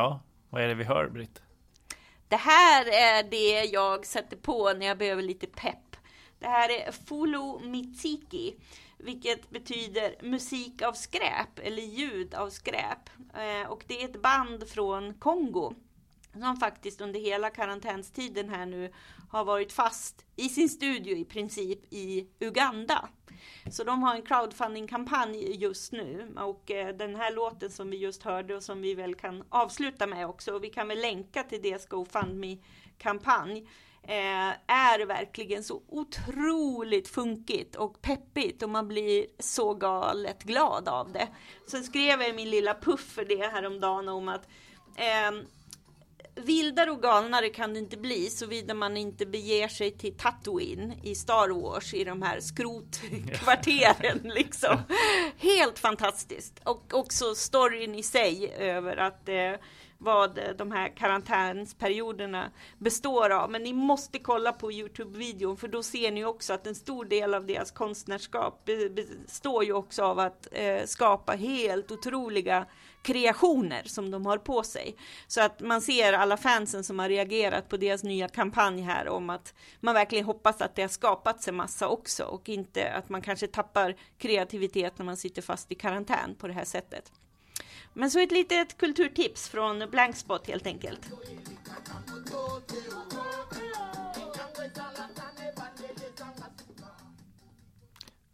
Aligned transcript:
Ja, 0.00 0.20
vad 0.50 0.62
är 0.62 0.68
det 0.68 0.74
vi 0.74 0.84
hör 0.84 1.08
Britt? 1.08 1.42
Det 2.28 2.36
här 2.36 2.86
är 2.86 3.22
det 3.30 3.64
jag 3.64 4.06
sätter 4.06 4.36
på 4.36 4.72
när 4.72 4.86
jag 4.86 4.98
behöver 4.98 5.22
lite 5.22 5.46
pepp. 5.46 5.96
Det 6.38 6.46
här 6.46 6.70
är 6.70 6.92
Fulu 6.92 7.58
Mitsiki, 7.68 8.54
vilket 8.98 9.50
betyder 9.50 10.14
musik 10.22 10.82
av 10.82 10.92
skräp 10.92 11.58
eller 11.62 11.82
ljud 11.82 12.34
av 12.34 12.50
skräp. 12.50 13.10
Eh, 13.34 13.70
och 13.70 13.84
det 13.86 14.02
är 14.02 14.04
ett 14.04 14.22
band 14.22 14.68
från 14.68 15.14
Kongo 15.14 15.74
som 16.32 16.56
faktiskt 16.56 17.00
under 17.00 17.20
hela 17.20 17.50
karantänstiden 17.50 18.48
här 18.48 18.66
nu 18.66 18.92
har 19.30 19.44
varit 19.44 19.72
fast 19.72 20.24
i 20.36 20.48
sin 20.48 20.68
studio 20.68 21.16
i 21.16 21.24
princip 21.24 21.92
i 21.92 22.26
Uganda. 22.40 23.08
Så 23.70 23.84
de 23.84 24.02
har 24.02 24.14
en 24.14 24.22
crowdfunding-kampanj 24.22 25.56
just 25.56 25.92
nu 25.92 26.34
och 26.36 26.70
eh, 26.70 26.96
den 26.96 27.16
här 27.16 27.32
låten 27.32 27.70
som 27.70 27.90
vi 27.90 27.96
just 27.96 28.22
hörde 28.22 28.56
och 28.56 28.62
som 28.62 28.80
vi 28.80 28.94
väl 28.94 29.14
kan 29.14 29.44
avsluta 29.48 30.06
med 30.06 30.26
också 30.26 30.52
och 30.52 30.64
vi 30.64 30.70
kan 30.70 30.88
väl 30.88 31.00
länka 31.00 31.42
till 31.42 31.62
deras 31.62 31.86
GoFundMe-kampanj 31.86 33.58
eh, 34.02 34.48
är 34.66 35.06
verkligen 35.06 35.64
så 35.64 35.82
otroligt 35.88 37.08
funkigt 37.08 37.76
och 37.76 38.02
peppigt 38.02 38.62
och 38.62 38.70
man 38.70 38.88
blir 38.88 39.26
så 39.38 39.74
galet 39.74 40.42
glad 40.42 40.88
av 40.88 41.12
det. 41.12 41.28
Sen 41.66 41.84
skrev 41.84 42.20
jag 42.20 42.28
i 42.30 42.32
min 42.32 42.50
lilla 42.50 42.74
puff 42.74 43.12
för 43.12 43.24
det 43.24 43.46
häromdagen 43.52 44.08
om 44.08 44.28
att 44.28 44.48
eh, 44.96 45.30
vildare 46.34 46.90
och 46.90 47.02
galnare 47.02 47.48
kan 47.48 47.72
det 47.72 47.78
inte 47.78 47.96
bli 47.96 48.30
såvida 48.30 48.74
man 48.74 48.96
inte 48.96 49.26
beger 49.26 49.68
sig 49.68 49.90
till 49.90 50.14
Tatooine 50.14 50.94
i 51.02 51.14
Star 51.14 51.48
Wars 51.48 51.94
i 51.94 52.04
de 52.04 52.22
här 52.22 52.40
skrotkvarteren 52.40 54.20
liksom. 54.34 54.76
Helt 55.36 55.78
fantastiskt 55.78 56.60
och 56.64 56.94
också 56.94 57.34
storyn 57.34 57.94
i 57.94 58.02
sig 58.02 58.54
över 58.58 58.96
att 58.96 59.28
eh, 59.28 59.52
vad 60.02 60.40
de 60.58 60.72
här 60.72 60.96
karantänsperioderna 60.96 62.50
består 62.78 63.30
av. 63.30 63.50
Men 63.50 63.62
ni 63.62 63.72
måste 63.72 64.18
kolla 64.18 64.52
på 64.52 64.72
Youtube-videon 64.72 65.56
för 65.56 65.68
då 65.68 65.82
ser 65.82 66.10
ni 66.10 66.24
också 66.24 66.52
att 66.52 66.66
en 66.66 66.74
stor 66.74 67.04
del 67.04 67.34
av 67.34 67.46
deras 67.46 67.70
konstnärskap 67.70 68.64
består 68.90 69.64
ju 69.64 69.72
också 69.72 70.02
av 70.02 70.18
att 70.18 70.48
eh, 70.52 70.84
skapa 70.84 71.32
helt 71.32 71.90
otroliga 71.90 72.66
kreationer 73.02 73.82
som 73.84 74.10
de 74.10 74.26
har 74.26 74.38
på 74.38 74.62
sig. 74.62 74.96
Så 75.26 75.40
att 75.40 75.60
man 75.60 75.82
ser 75.82 76.12
alla 76.12 76.36
fansen 76.36 76.84
som 76.84 76.98
har 76.98 77.08
reagerat 77.08 77.68
på 77.68 77.76
deras 77.76 78.02
nya 78.02 78.28
kampanj 78.28 78.82
här 78.82 79.08
om 79.08 79.30
att 79.30 79.54
man 79.80 79.94
verkligen 79.94 80.24
hoppas 80.24 80.60
att 80.60 80.76
det 80.76 80.82
har 80.82 80.88
skapats 80.88 81.48
en 81.48 81.56
massa 81.56 81.88
också 81.88 82.24
och 82.24 82.48
inte 82.48 82.92
att 82.92 83.08
man 83.08 83.22
kanske 83.22 83.46
tappar 83.46 83.96
kreativitet 84.18 84.98
när 84.98 85.04
man 85.04 85.16
sitter 85.16 85.42
fast 85.42 85.72
i 85.72 85.74
karantän 85.74 86.34
på 86.34 86.46
det 86.46 86.54
här 86.54 86.64
sättet. 86.64 87.12
Men 87.94 88.10
så 88.10 88.18
ett 88.18 88.32
litet 88.32 88.76
kulturtips 88.76 89.48
från 89.48 89.90
Blankspot 89.90 90.46
helt 90.46 90.66
enkelt. 90.66 91.10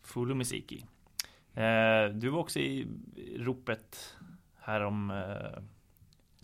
Fulu 0.03 0.34
Musiki, 0.34 0.84
Eh, 1.56 2.08
du 2.14 2.28
var 2.28 2.39
också 2.39 2.58
i 2.58 2.86
ropet 3.36 4.17
här 4.67 4.81
om 4.81 5.11
eh, 5.11 5.62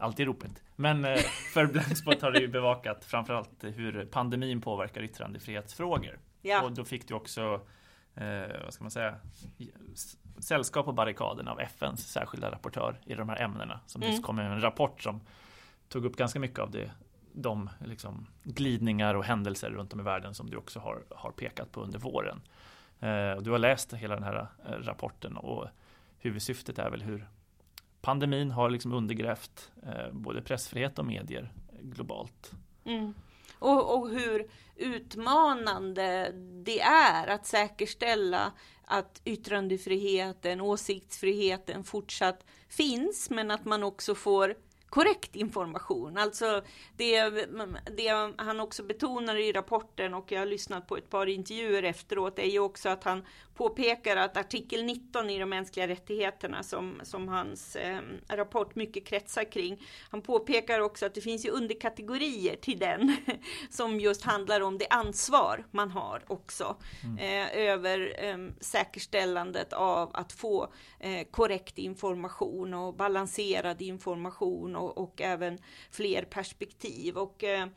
Alltid 0.02 0.26
ropet. 0.26 0.62
Men 0.76 1.04
eh, 1.04 1.16
för 1.54 1.66
Blankspot 1.66 2.22
har 2.22 2.30
du 2.30 2.40
ju 2.40 2.48
bevakat 2.48 3.04
framförallt 3.04 3.64
hur 3.64 4.04
pandemin 4.04 4.60
påverkar 4.60 5.02
yttrandefrihetsfrågor. 5.02 6.18
Ja. 6.40 6.62
Och 6.62 6.72
då 6.72 6.84
fick 6.84 7.08
du 7.08 7.14
också, 7.14 7.60
eh, 8.14 8.62
vad 8.64 8.74
ska 8.74 8.84
man 8.84 8.90
säga, 8.90 9.14
sällskap 10.38 10.86
på 10.86 10.92
barrikaden 10.92 11.48
av 11.48 11.60
FNs 11.60 12.12
särskilda 12.12 12.50
rapportör 12.50 13.00
i 13.06 13.14
de 13.14 13.28
här 13.28 13.40
ämnena. 13.40 13.80
Som 13.86 14.02
mm. 14.02 14.12
just 14.12 14.24
kom 14.24 14.36
med 14.36 14.52
en 14.52 14.60
rapport 14.60 15.02
som 15.02 15.20
tog 15.88 16.04
upp 16.04 16.16
ganska 16.16 16.40
mycket 16.40 16.58
av 16.58 16.70
det, 16.70 16.90
de 17.32 17.70
liksom, 17.84 18.26
glidningar 18.42 19.14
och 19.14 19.24
händelser 19.24 19.70
runt 19.70 19.92
om 19.92 20.00
i 20.00 20.02
världen 20.02 20.34
som 20.34 20.50
du 20.50 20.56
också 20.56 20.80
har, 20.80 21.04
har 21.10 21.30
pekat 21.30 21.72
på 21.72 21.80
under 21.80 21.98
våren. 21.98 22.40
Eh, 23.00 23.32
och 23.32 23.42
du 23.42 23.50
har 23.50 23.58
läst 23.58 23.92
hela 23.92 24.14
den 24.14 24.24
här 24.24 24.46
eh, 24.66 24.70
rapporten 24.70 25.36
och 25.36 25.68
huvudsyftet 26.18 26.78
är 26.78 26.90
väl 26.90 27.02
hur 27.02 27.28
pandemin 28.02 28.50
har 28.50 28.70
liksom 28.70 28.92
undergrävt 28.92 29.70
eh, 29.86 30.12
både 30.12 30.42
pressfrihet 30.42 30.98
och 30.98 31.04
medier 31.04 31.52
globalt. 31.80 32.50
Mm. 32.84 33.14
Och, 33.58 33.98
och, 33.98 34.08
hur 34.08 34.50
utmanande 34.76 36.32
det 36.64 36.80
är 36.80 37.26
att 37.26 37.46
säkerställa 37.46 38.52
att 38.84 39.20
yttrandefriheten, 39.24 40.60
åsiktsfriheten 40.60 41.84
fortsatt 41.84 42.46
finns, 42.68 43.30
men 43.30 43.50
att 43.50 43.64
man 43.64 43.82
också 43.82 44.14
får 44.14 44.54
korrekt 44.92 45.36
information. 45.36 46.16
Alltså 46.16 46.62
det, 46.96 47.30
det 47.96 48.08
han 48.36 48.60
också 48.60 48.82
betonar 48.82 49.36
i 49.36 49.52
rapporten 49.52 50.14
och 50.14 50.32
jag 50.32 50.38
har 50.38 50.46
lyssnat 50.46 50.86
på 50.86 50.96
ett 50.96 51.10
par 51.10 51.26
intervjuer 51.26 51.82
efteråt 51.82 52.38
är 52.38 52.46
ju 52.46 52.58
också 52.58 52.88
att 52.88 53.04
han 53.04 53.24
påpekar 53.54 54.16
att 54.16 54.36
artikel 54.36 54.84
19 54.84 55.30
i 55.30 55.38
de 55.38 55.48
mänskliga 55.48 55.88
rättigheterna 55.88 56.62
som, 56.62 57.00
som 57.02 57.28
hans 57.28 57.76
eh, 57.76 58.00
rapport 58.28 58.74
mycket 58.74 59.06
kretsar 59.06 59.52
kring. 59.52 59.82
Han 60.10 60.22
påpekar 60.22 60.80
också 60.80 61.06
att 61.06 61.14
det 61.14 61.20
finns 61.20 61.46
ju 61.46 61.50
underkategorier 61.50 62.56
till 62.56 62.78
den 62.78 63.16
som 63.70 64.00
just 64.00 64.22
handlar 64.22 64.60
om 64.60 64.78
det 64.78 64.88
ansvar 64.90 65.66
man 65.70 65.90
har 65.90 66.22
också 66.26 66.76
mm. 67.04 67.18
eh, 67.18 67.68
över 67.68 68.24
eh, 68.24 68.36
säkerställandet 68.60 69.72
av 69.72 70.10
att 70.14 70.32
få 70.32 70.72
eh, 71.00 71.26
korrekt 71.30 71.78
information 71.78 72.74
och 72.74 72.94
balanserad 72.94 73.82
information 73.82 74.76
och, 74.82 74.98
och 74.98 75.20
även 75.20 75.58
fler 75.90 76.22
perspektiv. 76.22 77.16
Och, 77.18 77.44
eh, 77.44 77.68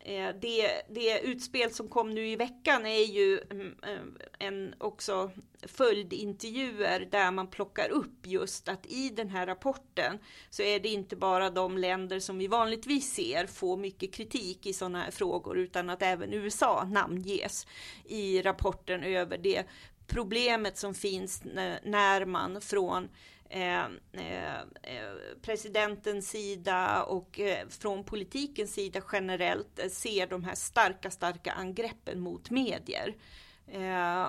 eh, 0.00 0.34
det, 0.40 0.82
det 0.90 1.20
utspel 1.20 1.70
som 1.70 1.88
kom 1.88 2.10
nu 2.10 2.28
i 2.28 2.36
veckan 2.36 2.86
är 2.86 3.04
ju 3.04 3.40
mm, 3.50 3.74
eh, 3.82 4.46
en 4.46 4.74
också 4.78 5.30
följdintervjuer 5.62 7.08
där 7.10 7.30
man 7.30 7.46
plockar 7.46 7.90
upp 7.90 8.26
just 8.26 8.68
att 8.68 8.86
i 8.86 9.08
den 9.08 9.30
här 9.30 9.46
rapporten 9.46 10.18
så 10.50 10.62
är 10.62 10.80
det 10.80 10.88
inte 10.88 11.16
bara 11.16 11.50
de 11.50 11.78
länder 11.78 12.20
som 12.20 12.38
vi 12.38 12.46
vanligtvis 12.46 13.14
ser 13.14 13.46
få 13.46 13.76
mycket 13.76 14.14
kritik 14.14 14.66
i 14.66 14.72
sådana 14.72 15.02
här 15.02 15.10
frågor 15.10 15.58
utan 15.58 15.90
att 15.90 16.02
även 16.02 16.32
USA 16.32 16.84
namnges 16.84 17.66
i 18.04 18.42
rapporten 18.42 19.02
över 19.04 19.38
det 19.38 19.64
problemet 20.06 20.78
som 20.78 20.94
finns 20.94 21.44
när 21.82 22.24
man 22.24 22.60
från 22.60 23.08
Eh, 23.50 23.84
eh, 24.12 24.56
eh, 24.82 25.14
presidentens 25.42 26.30
sida 26.30 27.02
och 27.02 27.40
eh, 27.40 27.68
från 27.68 28.04
politikens 28.04 28.74
sida 28.74 29.00
generellt 29.12 29.80
ser 29.90 30.26
de 30.26 30.44
här 30.44 30.54
starka, 30.54 31.10
starka 31.10 31.52
angreppen 31.52 32.20
mot 32.20 32.50
medier. 32.50 33.14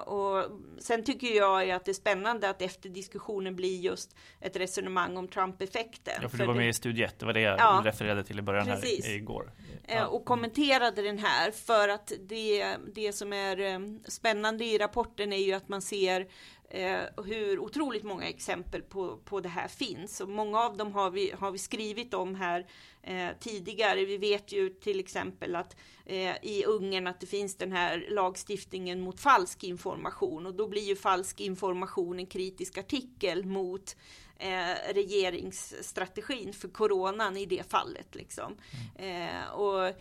Och 0.05 0.43
sen 0.79 1.03
tycker 1.03 1.27
jag 1.27 1.71
att 1.71 1.85
det 1.85 1.91
är 1.91 1.93
spännande 1.93 2.49
att 2.49 2.61
efter 2.61 2.89
diskussionen 2.89 3.55
blir 3.55 3.79
just 3.79 4.15
ett 4.41 4.55
resonemang 4.55 5.17
om 5.17 5.27
Trump-effekten. 5.27 6.13
Ja, 6.21 6.29
för 6.29 6.37
du 6.37 6.45
var 6.45 6.53
med 6.53 6.69
i 6.69 6.73
studie 6.73 7.03
1, 7.03 7.19
det 7.19 7.25
var 7.25 7.33
det 7.33 7.41
jag 7.41 7.59
ja, 7.59 7.81
refererade 7.85 8.23
till 8.23 8.39
i 8.39 8.41
början 8.41 8.65
precis. 8.65 9.05
här 9.05 9.13
igår. 9.13 9.51
Ja. 9.87 10.07
och 10.07 10.25
kommenterade 10.25 11.01
den 11.01 11.19
här 11.19 11.51
för 11.51 11.89
att 11.89 12.11
det, 12.19 12.75
det 12.95 13.13
som 13.13 13.33
är 13.33 14.09
spännande 14.09 14.65
i 14.65 14.77
rapporten 14.77 15.33
är 15.33 15.37
ju 15.37 15.53
att 15.53 15.69
man 15.69 15.81
ser 15.81 16.27
eh, 16.69 17.23
hur 17.25 17.59
otroligt 17.59 18.03
många 18.03 18.29
exempel 18.29 18.81
på, 18.81 19.17
på 19.17 19.39
det 19.39 19.49
här 19.49 19.67
finns. 19.67 20.21
Och 20.21 20.29
många 20.29 20.59
av 20.59 20.77
dem 20.77 20.93
har 20.93 21.11
vi, 21.11 21.33
har 21.39 21.51
vi 21.51 21.57
skrivit 21.57 22.13
om 22.13 22.35
här 22.35 22.67
eh, 23.03 23.29
tidigare. 23.39 24.05
Vi 24.05 24.17
vet 24.17 24.51
ju 24.51 24.69
till 24.69 24.99
exempel 24.99 25.55
att 25.55 25.75
eh, 26.05 26.35
i 26.41 26.63
Ungern 26.65 27.07
att 27.07 27.19
det 27.19 27.27
finns 27.27 27.55
den 27.55 27.71
här 27.71 28.07
lagstiftningen 28.09 29.01
mot 29.01 29.19
falsk 29.19 29.63
information 29.63 30.45
och 30.45 30.53
då 30.53 30.67
blir 30.67 30.81
ju 30.83 30.95
falsk 30.95 31.41
information 31.41 32.19
en 32.19 32.25
kritisk 32.25 32.77
artikel 32.77 33.45
mot 33.45 33.95
eh, 34.39 34.93
regeringsstrategin 34.93 36.53
för 36.53 36.67
coronan 36.67 37.37
i 37.37 37.45
det 37.45 37.71
fallet. 37.71 38.15
Liksom. 38.15 38.57
Mm. 38.97 39.29
Eh, 39.29 39.49
och 39.49 39.93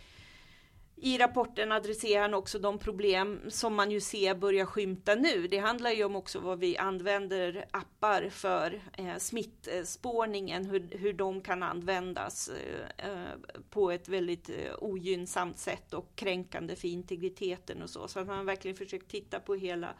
i 0.99 1.17
rapporten 1.17 1.71
adresserar 1.71 2.21
han 2.21 2.33
också 2.33 2.59
de 2.59 2.79
problem 2.79 3.41
som 3.47 3.75
man 3.75 3.91
ju 3.91 4.01
ser 4.01 4.35
börjar 4.35 4.65
skymta 4.65 5.15
nu. 5.15 5.47
Det 5.47 5.57
handlar 5.57 5.91
ju 5.91 6.03
om 6.03 6.15
också 6.15 6.39
vad 6.39 6.59
vi 6.59 6.77
använder 6.77 7.65
appar 7.71 8.29
för 8.29 8.81
eh, 8.93 9.17
smittspårningen, 9.17 10.65
hur, 10.65 10.87
hur 10.91 11.13
de 11.13 11.41
kan 11.41 11.63
användas 11.63 12.49
eh, 12.49 13.09
eh, 13.09 13.31
på 13.69 13.91
ett 13.91 14.07
väldigt 14.07 14.49
eh, 14.49 14.55
ogynnsamt 14.79 15.59
sätt 15.59 15.93
och 15.93 16.15
kränkande 16.15 16.75
för 16.75 16.87
integriteten 16.87 17.81
och 17.81 17.89
så. 17.89 18.07
Så 18.07 18.19
att 18.19 18.27
man 18.27 18.45
verkligen 18.45 18.77
försökt 18.77 19.11
titta 19.11 19.39
på 19.39 19.55
hela 19.55 19.93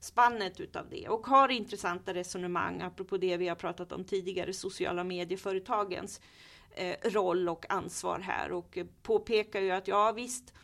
spannet 0.00 0.60
utav 0.60 0.86
det 0.90 1.08
och 1.08 1.26
har 1.26 1.48
intressanta 1.48 2.14
resonemang 2.14 2.82
apropå 2.82 3.16
det 3.16 3.36
vi 3.36 3.48
har 3.48 3.56
pratat 3.56 3.92
om 3.92 4.04
tidigare, 4.04 4.52
sociala 4.52 5.04
medieföretagens 5.04 6.18
eh, 6.18 6.24
roll 7.02 7.48
och 7.48 7.66
ansvar 7.68 8.18
här 8.18 8.52
och 8.52 8.78
påpekar 9.02 9.60
ju 9.60 9.70
att 9.70 9.88
ja 9.88 10.12
visst, 10.12 10.54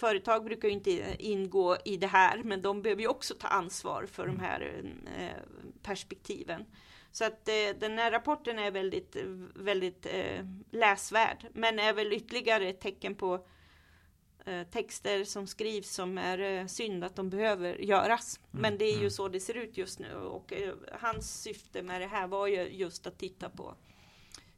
företag 0.00 0.44
brukar 0.44 0.68
ju 0.68 0.74
inte 0.74 1.16
ingå 1.18 1.76
i 1.84 1.96
det 1.96 2.06
här, 2.06 2.42
men 2.44 2.62
de 2.62 2.82
behöver 2.82 3.02
ju 3.02 3.08
också 3.08 3.34
ta 3.34 3.48
ansvar 3.48 4.06
för 4.06 4.26
de 4.26 4.40
här 4.40 4.84
eh, 5.18 5.62
perspektiven. 5.82 6.64
Så 7.12 7.24
att 7.24 7.48
eh, 7.48 7.78
den 7.78 7.98
här 7.98 8.10
rapporten 8.10 8.58
är 8.58 8.70
väldigt, 8.70 9.16
väldigt 9.54 10.06
eh, 10.06 10.46
läsvärd. 10.70 11.46
Men 11.52 11.78
är 11.78 11.92
väl 11.92 12.12
ytterligare 12.12 12.68
ett 12.68 12.80
tecken 12.80 13.14
på 13.14 13.46
eh, 14.44 14.62
texter 14.62 15.24
som 15.24 15.46
skrivs 15.46 15.94
som 15.94 16.18
är 16.18 16.38
eh, 16.38 16.66
synd 16.66 17.04
att 17.04 17.16
de 17.16 17.30
behöver 17.30 17.74
göras. 17.74 18.40
Mm, 18.52 18.62
Men 18.62 18.78
det 18.78 18.84
är 18.84 18.92
ju 18.92 18.98
mm. 18.98 19.10
så 19.10 19.28
det 19.28 19.40
ser 19.40 19.56
ut 19.56 19.76
just 19.76 19.98
nu. 19.98 20.14
Och 20.14 20.52
eh, 20.52 20.74
hans 20.92 21.42
syfte 21.42 21.82
med 21.82 22.00
det 22.00 22.06
här 22.06 22.26
var 22.26 22.46
ju 22.46 22.62
just 22.62 23.06
att 23.06 23.18
titta 23.18 23.48
på 23.48 23.74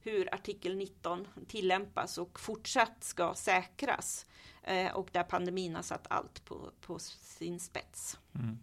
hur 0.02 0.34
artikel 0.34 0.76
19 0.76 1.26
tillämpas 1.48 2.18
och 2.18 2.40
fortsatt 2.40 3.04
ska 3.04 3.34
säkras. 3.34 4.26
Eh, 4.62 4.92
och 4.92 5.08
där 5.12 5.22
pandemin 5.22 5.74
har 5.74 5.82
satt 5.82 6.06
allt 6.10 6.44
på, 6.44 6.70
på 6.80 6.98
sin 6.98 7.60
spets. 7.60 8.18
Mm. 8.34 8.58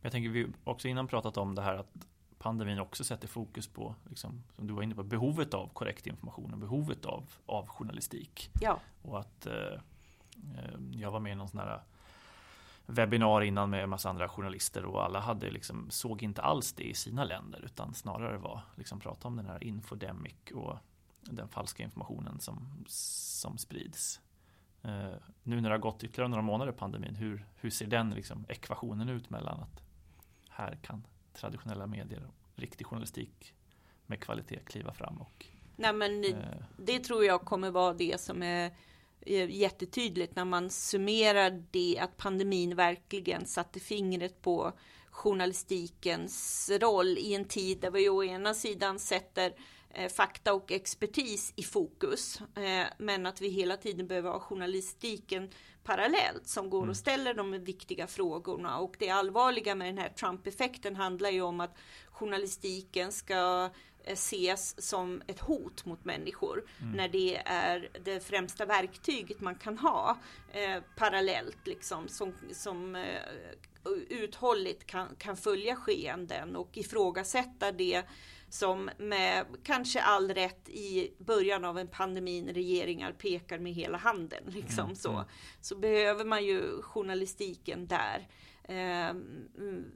Jag 0.00 0.12
tänker 0.12 0.30
vi 0.30 0.46
också 0.64 0.88
innan 0.88 1.08
pratat 1.08 1.36
om 1.36 1.54
det 1.54 1.62
här 1.62 1.74
att 1.74 1.92
pandemin 2.38 2.78
också 2.78 3.04
sätter 3.04 3.28
fokus 3.28 3.66
på, 3.68 3.94
liksom, 4.08 4.44
som 4.56 4.66
du 4.66 4.74
var 4.74 4.82
inne 4.82 4.94
på, 4.94 5.02
behovet 5.02 5.54
av 5.54 5.68
korrekt 5.68 6.06
information 6.06 6.52
och 6.52 6.58
behovet 6.58 7.04
av, 7.04 7.24
av 7.46 7.66
journalistik. 7.66 8.50
Ja, 8.60 8.80
Och 9.02 9.20
att 9.20 9.46
eh, 9.46 9.54
eh, 9.54 10.80
jag 10.92 11.10
var 11.10 11.20
med 11.20 11.32
i 11.32 11.34
någon 11.34 11.48
sån 11.48 11.60
här 11.60 11.82
webbinar 12.90 13.40
innan 13.40 13.70
med 13.70 13.82
en 13.82 13.90
massa 13.90 14.08
andra 14.08 14.28
journalister 14.28 14.84
och 14.84 15.04
alla 15.04 15.20
hade 15.20 15.50
liksom, 15.50 15.90
såg 15.90 16.22
inte 16.22 16.42
alls 16.42 16.72
det 16.72 16.82
i 16.82 16.94
sina 16.94 17.24
länder 17.24 17.64
utan 17.64 17.94
snarare 17.94 18.38
var 18.38 18.60
liksom 18.76 19.00
prata 19.00 19.28
om 19.28 19.36
den 19.36 19.46
här 19.46 19.64
infodemic 19.64 20.34
och 20.54 20.76
den 21.20 21.48
falska 21.48 21.82
informationen 21.82 22.40
som, 22.40 22.84
som 22.86 23.58
sprids. 23.58 24.20
Eh, 24.82 25.14
nu 25.42 25.60
när 25.60 25.68
det 25.68 25.74
har 25.74 25.78
gått 25.78 26.04
ytterligare 26.04 26.28
några 26.28 26.42
månader 26.42 26.72
pandemin, 26.72 27.14
hur, 27.14 27.46
hur 27.56 27.70
ser 27.70 27.86
den 27.86 28.10
liksom, 28.10 28.46
ekvationen 28.48 29.08
ut 29.08 29.30
mellan 29.30 29.60
att 29.60 29.82
här 30.48 30.78
kan 30.82 31.06
traditionella 31.32 31.86
medier 31.86 32.26
och 32.26 32.60
riktig 32.60 32.86
journalistik 32.86 33.54
med 34.06 34.20
kvalitet 34.20 34.60
kliva 34.64 34.92
fram 34.92 35.16
och 35.16 35.46
nej 35.76 35.92
men 35.92 36.24
eh, 36.24 36.56
det 36.76 36.98
tror 36.98 37.24
jag 37.24 37.44
kommer 37.44 37.70
vara 37.70 37.94
det 37.94 38.20
som 38.20 38.42
är 38.42 38.72
jättetydligt 39.26 40.36
när 40.36 40.44
man 40.44 40.70
summerar 40.70 41.64
det 41.70 41.98
att 42.00 42.16
pandemin 42.16 42.76
verkligen 42.76 43.46
satte 43.46 43.80
fingret 43.80 44.42
på 44.42 44.72
journalistikens 45.10 46.70
roll 46.80 47.18
i 47.18 47.34
en 47.34 47.44
tid 47.44 47.80
där 47.80 47.90
vi 47.90 48.08
å 48.08 48.24
ena 48.24 48.54
sidan 48.54 48.98
sätter 48.98 49.52
eh, 49.90 50.08
fakta 50.08 50.54
och 50.54 50.72
expertis 50.72 51.52
i 51.56 51.62
fokus, 51.62 52.40
eh, 52.40 52.86
men 52.98 53.26
att 53.26 53.40
vi 53.40 53.48
hela 53.48 53.76
tiden 53.76 54.06
behöver 54.06 54.30
ha 54.30 54.40
journalistiken 54.40 55.50
parallellt 55.84 56.46
som 56.46 56.70
går 56.70 56.78
Mm. 56.78 56.90
och 56.90 56.96
ställer 56.96 57.34
de 57.34 57.64
viktiga 57.64 58.06
frågorna. 58.06 58.78
Och 58.78 58.96
det 58.98 59.10
allvarliga 59.10 59.74
med 59.74 59.88
den 59.88 59.98
här 59.98 60.08
Trump-effekten 60.08 60.96
handlar 60.96 61.30
ju 61.30 61.42
om 61.42 61.60
att 61.60 61.76
journalistiken 62.10 63.12
ska 63.12 63.64
eh, 63.64 63.70
ses 64.04 64.86
som 64.88 65.22
ett 65.26 65.40
hot 65.40 65.84
mot 65.84 66.04
människor 66.04 66.64
Mm. 66.80 66.92
när 66.96 67.08
det 67.08 67.36
är 67.44 67.88
det 68.04 68.20
främsta 68.26 68.66
verktyget 68.66 69.40
man 69.40 69.54
kan 69.54 69.78
ha 69.78 70.18
eh, 70.52 70.82
parallellt 70.96 71.66
liksom 71.66 72.08
som, 72.08 72.32
som 72.52 72.96
eh, 72.96 73.22
uthålligt 74.08 74.86
kan, 74.86 75.08
kan 75.18 75.36
följa 75.36 75.76
skeenden 75.76 76.56
och 76.56 76.76
ifrågasätta 76.76 77.72
det 77.72 78.02
som 78.50 78.90
med 78.98 79.44
kanske 79.64 80.00
all 80.00 80.34
rätt 80.34 80.68
i 80.68 81.10
början 81.18 81.64
av 81.64 81.78
en 81.78 81.88
pandemin 81.88 82.48
regeringar 82.48 83.12
pekar 83.12 83.58
med 83.58 83.72
hela 83.74 83.98
handen. 83.98 84.42
Liksom 84.46 84.84
Mm, 84.84 84.96
så. 84.96 85.12
mm. 85.12 85.24
så 85.60 85.76
behöver 85.76 86.24
man 86.24 86.44
ju 86.44 86.82
journalistiken 86.82 87.86
där 87.86 88.28
eh, 88.68 89.14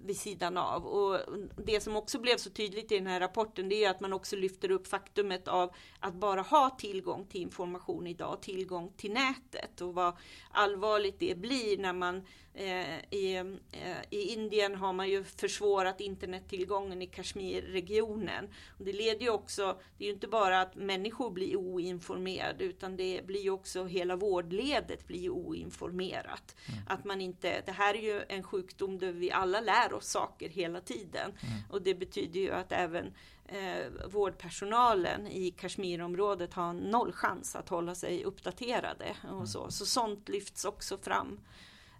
vid 0.05 0.17
sidan 0.17 0.57
av. 0.57 0.87
Och 0.87 1.19
det 1.65 1.81
som 1.81 1.97
också 1.97 2.19
blev 2.19 2.37
så 2.37 2.51
tydligt 2.51 2.93
i 2.93 2.99
den 2.99 3.07
här 3.07 3.21
rapporten 3.21 3.69
det 3.69 3.85
är 3.85 3.91
att 3.91 4.01
man 4.01 4.13
också 4.13 4.37
lyfter 4.37 4.71
upp 4.71 4.87
faktumet 4.87 5.49
av 5.49 5.75
att 6.01 6.15
bara 6.15 6.41
ha 6.41 6.71
tillgång 6.71 7.27
till 7.27 7.43
information 7.43 8.07
idag, 8.07 8.43
tillgång 8.43 8.93
till 8.97 9.13
nätet 9.13 9.81
och 9.81 9.95
vad 9.95 10.17
allvarligt 10.51 11.19
det 11.19 11.39
blir 11.39 11.79
när 11.79 11.93
man 11.93 12.17
eh, 12.17 12.23
i, 12.55 13.37
eh, 13.73 13.97
i 14.11 14.23
Indien 14.33 14.75
har 14.75 14.93
man 14.93 15.09
ju 15.09 15.25
försvårat 15.25 16.01
internettillgången 16.01 17.03
i 17.03 17.07
Kashmirregionen. 17.07 18.49
Det 18.79 18.93
leder 18.93 19.21
ju 19.21 19.31
också, 19.31 19.79
det 19.99 20.05
är 20.05 20.09
ju 20.09 20.15
inte 20.15 20.29
bara 20.29 20.61
att 20.61 20.75
människor 20.75 21.31
blir 21.31 21.57
oinformerade 21.57 22.65
utan 22.65 22.97
det 22.97 23.27
blir 23.27 23.43
ju 23.43 23.51
också 23.51 23.85
hela 23.85 24.17
vårdledet 24.17 25.07
blir 25.07 25.31
oinformerat. 25.31 26.57
Att 26.89 27.05
man 27.05 27.21
inte, 27.21 27.63
det 27.67 27.73
här 27.73 27.95
är 27.95 28.03
ju 28.03 28.23
en 28.29 28.43
sjukdom 28.43 28.99
där 28.99 29.13
vi 29.13 29.31
alla 29.31 29.61
lär 29.61 29.93
oss 29.93 30.07
saker 30.07 30.49
hela 30.49 30.81
tiden. 30.81 31.33
Och 31.71 31.83
det 31.83 31.95
betyder 31.95 32.41
ju 32.41 32.51
att 32.51 32.73
även 32.73 33.15
eh, 33.47 34.09
vårdpersonalen 34.09 35.27
i 35.27 35.51
Kashmirområdet 35.51 36.55
har 36.55 36.73
noll 36.73 37.13
chans 37.13 37.57
att 37.57 37.69
hålla 37.69 37.95
sig 37.95 38.25
uppdaterade. 38.25 39.17
Och 39.41 39.49
så. 39.49 39.71
så 39.71 39.87
sånt 39.87 40.29
lyfts 40.29 40.65
också 40.65 40.99
fram 40.99 41.41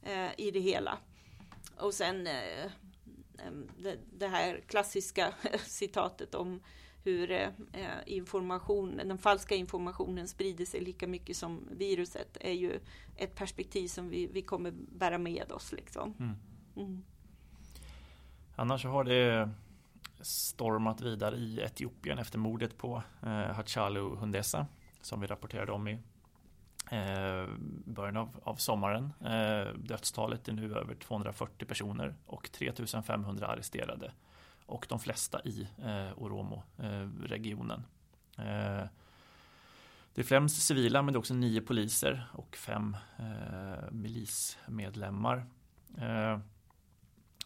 eh, 0.03 0.31
i 0.39 0.51
det 0.51 0.61
hela. 0.61 0.99
Och 1.77 1.95
sen 1.95 2.27
eh, 2.27 2.65
em, 3.47 3.69
det, 3.79 3.99
det 4.19 4.29
här 4.29 4.61
klassiska 4.67 5.35
citatet 5.67 6.35
om 6.35 6.61
hur 7.05 7.31
eh, 7.31 7.49
information, 8.07 8.97
den 8.97 9.19
falska 9.19 9.55
informationen 9.55 10.29
sprider 10.29 10.65
sig 10.65 10.81
lika 10.81 11.07
mycket 11.07 11.37
som 11.37 11.69
viruset 11.71 12.37
är 12.41 12.53
ju 12.53 12.81
ett 13.17 13.35
perspektiv 13.35 13.89
som 13.89 14.09
vi, 14.09 14.27
vi 14.27 14.43
kommer 14.43 14.71
bära 14.71 15.19
med 15.19 15.53
oss. 15.53 15.73
Liksom. 15.73 16.15
Mm. 16.19 16.37
Mm. 16.77 17.03
Annars 18.57 18.85
har 18.85 19.05
det 19.05 19.51
stormat 20.21 21.01
vidare 21.01 21.37
i 21.37 21.61
Etiopien 21.61 22.19
efter 22.19 22.39
mordet 22.39 22.79
på 22.79 23.03
eh, 23.23 23.29
Hachalu 23.29 24.01
Hundessa 24.01 24.67
som 25.01 25.21
vi 25.21 25.27
rapporterade 25.27 25.73
om 25.73 25.89
i 25.89 25.99
eh, 26.93 27.49
början 27.85 28.17
av, 28.17 28.41
av 28.43 28.57
sommaren. 28.57 29.13
Eh, 29.21 29.75
dödstalet 29.75 30.49
är 30.49 30.53
nu 30.53 30.75
över 30.77 30.95
240 30.95 31.67
personer 31.67 32.15
och 32.27 32.53
3500 32.53 33.47
arresterade 33.47 34.13
och 34.67 34.87
de 34.89 34.99
flesta 34.99 35.41
i 35.45 35.69
eh, 35.79 36.23
Oromo-regionen. 36.23 37.85
Eh, 38.39 38.79
eh, 38.79 38.87
det 40.15 40.21
är 40.21 40.25
främst 40.25 40.63
civila 40.63 41.03
men 41.03 41.13
det 41.13 41.17
är 41.17 41.19
också 41.19 41.35
nio 41.35 41.61
poliser 41.61 42.27
och 42.33 42.57
fem 42.57 42.97
eh, 43.19 43.91
milismedlemmar. 43.91 45.47
Eh, 45.99 46.39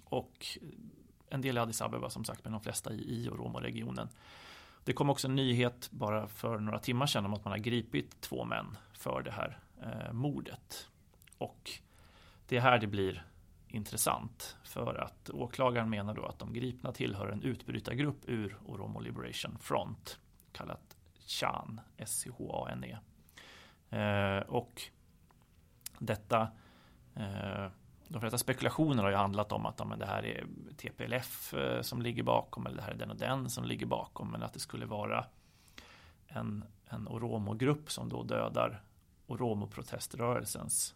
och 0.04 0.46
en 1.28 1.40
del 1.40 1.56
i 1.56 1.60
Addis 1.60 1.82
Abeba 1.82 2.10
som 2.10 2.24
sagt, 2.24 2.44
men 2.44 2.52
de 2.52 2.60
flesta 2.60 2.92
i, 2.92 3.24
i 3.24 3.28
Oromo-regionen. 3.28 4.08
Det 4.84 4.92
kom 4.92 5.10
också 5.10 5.28
en 5.28 5.34
nyhet 5.34 5.88
bara 5.90 6.28
för 6.28 6.58
några 6.58 6.78
timmar 6.78 7.06
sedan 7.06 7.26
om 7.26 7.34
att 7.34 7.44
man 7.44 7.52
har 7.52 7.58
gripit 7.58 8.20
två 8.20 8.44
män 8.44 8.76
för 8.98 9.22
det 9.22 9.30
här 9.30 9.58
eh, 9.82 10.12
mordet. 10.12 10.88
Och 11.38 11.70
det 12.46 12.56
är 12.56 12.60
här 12.60 12.78
det 12.78 12.86
blir 12.86 13.26
intressant 13.68 14.56
för 14.64 14.94
att 14.94 15.30
åklagaren 15.30 15.90
menar 15.90 16.14
då 16.14 16.24
att 16.24 16.38
de 16.38 16.52
gripna 16.52 16.92
tillhör 16.92 17.28
en 17.28 17.42
utbrytargrupp 17.42 18.24
ur 18.26 18.56
Oromo 18.66 19.00
Liberation 19.00 19.58
Front 19.60 20.18
kallat 20.52 20.96
CHAN, 21.26 21.80
S-C-H-A-N-E. 21.96 22.98
Eh, 23.96 24.42
och 24.42 24.82
detta 25.98 26.48
eh, 27.14 27.66
de 28.08 28.20
flesta 28.20 28.38
spekulationer 28.38 29.02
har 29.02 29.10
ju 29.10 29.16
handlat 29.16 29.52
om 29.52 29.66
att 29.66 29.78
ja, 29.78 29.84
men 29.84 29.98
det 29.98 30.06
här 30.06 30.24
är 30.24 30.46
TPLF 30.76 31.54
eh, 31.54 31.82
som 31.82 32.02
ligger 32.02 32.22
bakom 32.22 32.66
eller 32.66 32.76
det 32.76 32.82
här 32.82 32.90
är 32.90 32.96
den 32.96 33.10
och 33.10 33.16
den 33.16 33.50
som 33.50 33.64
ligger 33.64 33.86
bakom 33.86 34.30
men 34.30 34.42
att 34.42 34.52
det 34.52 34.60
skulle 34.60 34.86
vara 34.86 35.26
en, 36.26 36.64
en 36.88 37.08
Oromo-grupp 37.08 37.90
som 37.90 38.08
då 38.08 38.22
dödar 38.22 38.82
Oromo-proteströrelsens 39.26 40.94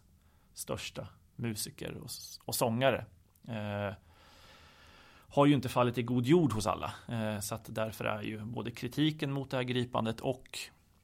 största 0.53 1.07
musiker 1.35 1.97
och, 1.97 2.09
och 2.45 2.55
sångare. 2.55 3.05
Eh, 3.47 3.93
har 5.27 5.45
ju 5.45 5.53
inte 5.53 5.69
fallit 5.69 5.97
i 5.97 6.03
god 6.03 6.25
jord 6.25 6.53
hos 6.53 6.67
alla. 6.67 6.93
Eh, 7.07 7.39
så 7.39 7.55
att 7.55 7.65
därför 7.75 8.05
är 8.05 8.21
ju 8.21 8.45
både 8.45 8.71
kritiken 8.71 9.31
mot 9.31 9.49
det 9.49 9.57
här 9.57 9.63
gripandet 9.63 10.19
och 10.19 10.59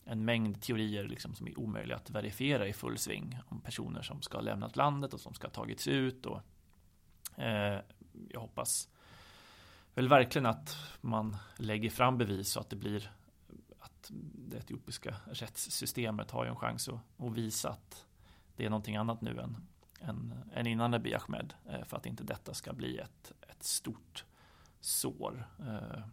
en 0.05 0.25
mängd 0.25 0.61
teorier 0.61 1.03
liksom 1.03 1.35
som 1.35 1.47
är 1.47 1.59
omöjliga 1.59 1.97
att 1.97 2.09
verifiera 2.09 2.67
i 2.67 2.73
full 2.73 2.97
sving 2.97 3.39
om 3.47 3.61
personer 3.61 4.01
som 4.01 4.21
ska 4.21 4.37
ha 4.37 4.43
lämnat 4.43 4.75
landet 4.75 5.13
och 5.13 5.19
som 5.19 5.33
ska 5.33 5.47
ha 5.47 5.53
tagits 5.53 5.87
ut. 5.87 6.25
Och, 6.25 6.41
eh, 7.41 7.79
jag 8.29 8.39
hoppas 8.39 8.89
väl 9.95 10.07
verkligen 10.07 10.45
att 10.45 10.75
man 11.01 11.37
lägger 11.57 11.89
fram 11.89 12.17
bevis 12.17 12.49
så 12.49 12.59
att 12.59 12.69
det 12.69 12.75
blir 12.75 13.11
det 14.57 14.63
etiopiska 14.63 15.15
rättssystemet 15.25 16.31
har 16.31 16.43
ju 16.43 16.49
en 16.49 16.55
chans 16.55 16.89
att, 16.89 16.99
att 17.17 17.31
visa 17.31 17.69
att 17.69 18.05
det 18.55 18.65
är 18.65 18.69
någonting 18.69 18.95
annat 18.95 19.21
nu 19.21 19.39
än, 19.39 19.57
än, 20.01 20.33
än 20.53 20.67
innan 20.67 20.93
Abiy 20.93 21.13
Ahmed 21.13 21.53
eh, 21.69 21.83
för 21.85 21.97
att 21.97 22.05
inte 22.05 22.23
detta 22.23 22.53
ska 22.53 22.73
bli 22.73 22.97
ett, 22.97 23.31
ett 23.49 23.63
stort 23.63 24.25
sår 24.79 25.47
eh, 25.59 26.03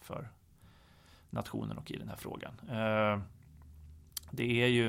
för 0.00 0.28
nationen 1.30 1.78
och 1.78 1.90
i 1.90 1.96
den 1.96 2.08
här 2.08 2.16
frågan. 2.16 2.60
Eh, 2.68 3.20
det 4.30 4.62
är 4.62 4.68
ju 4.68 4.86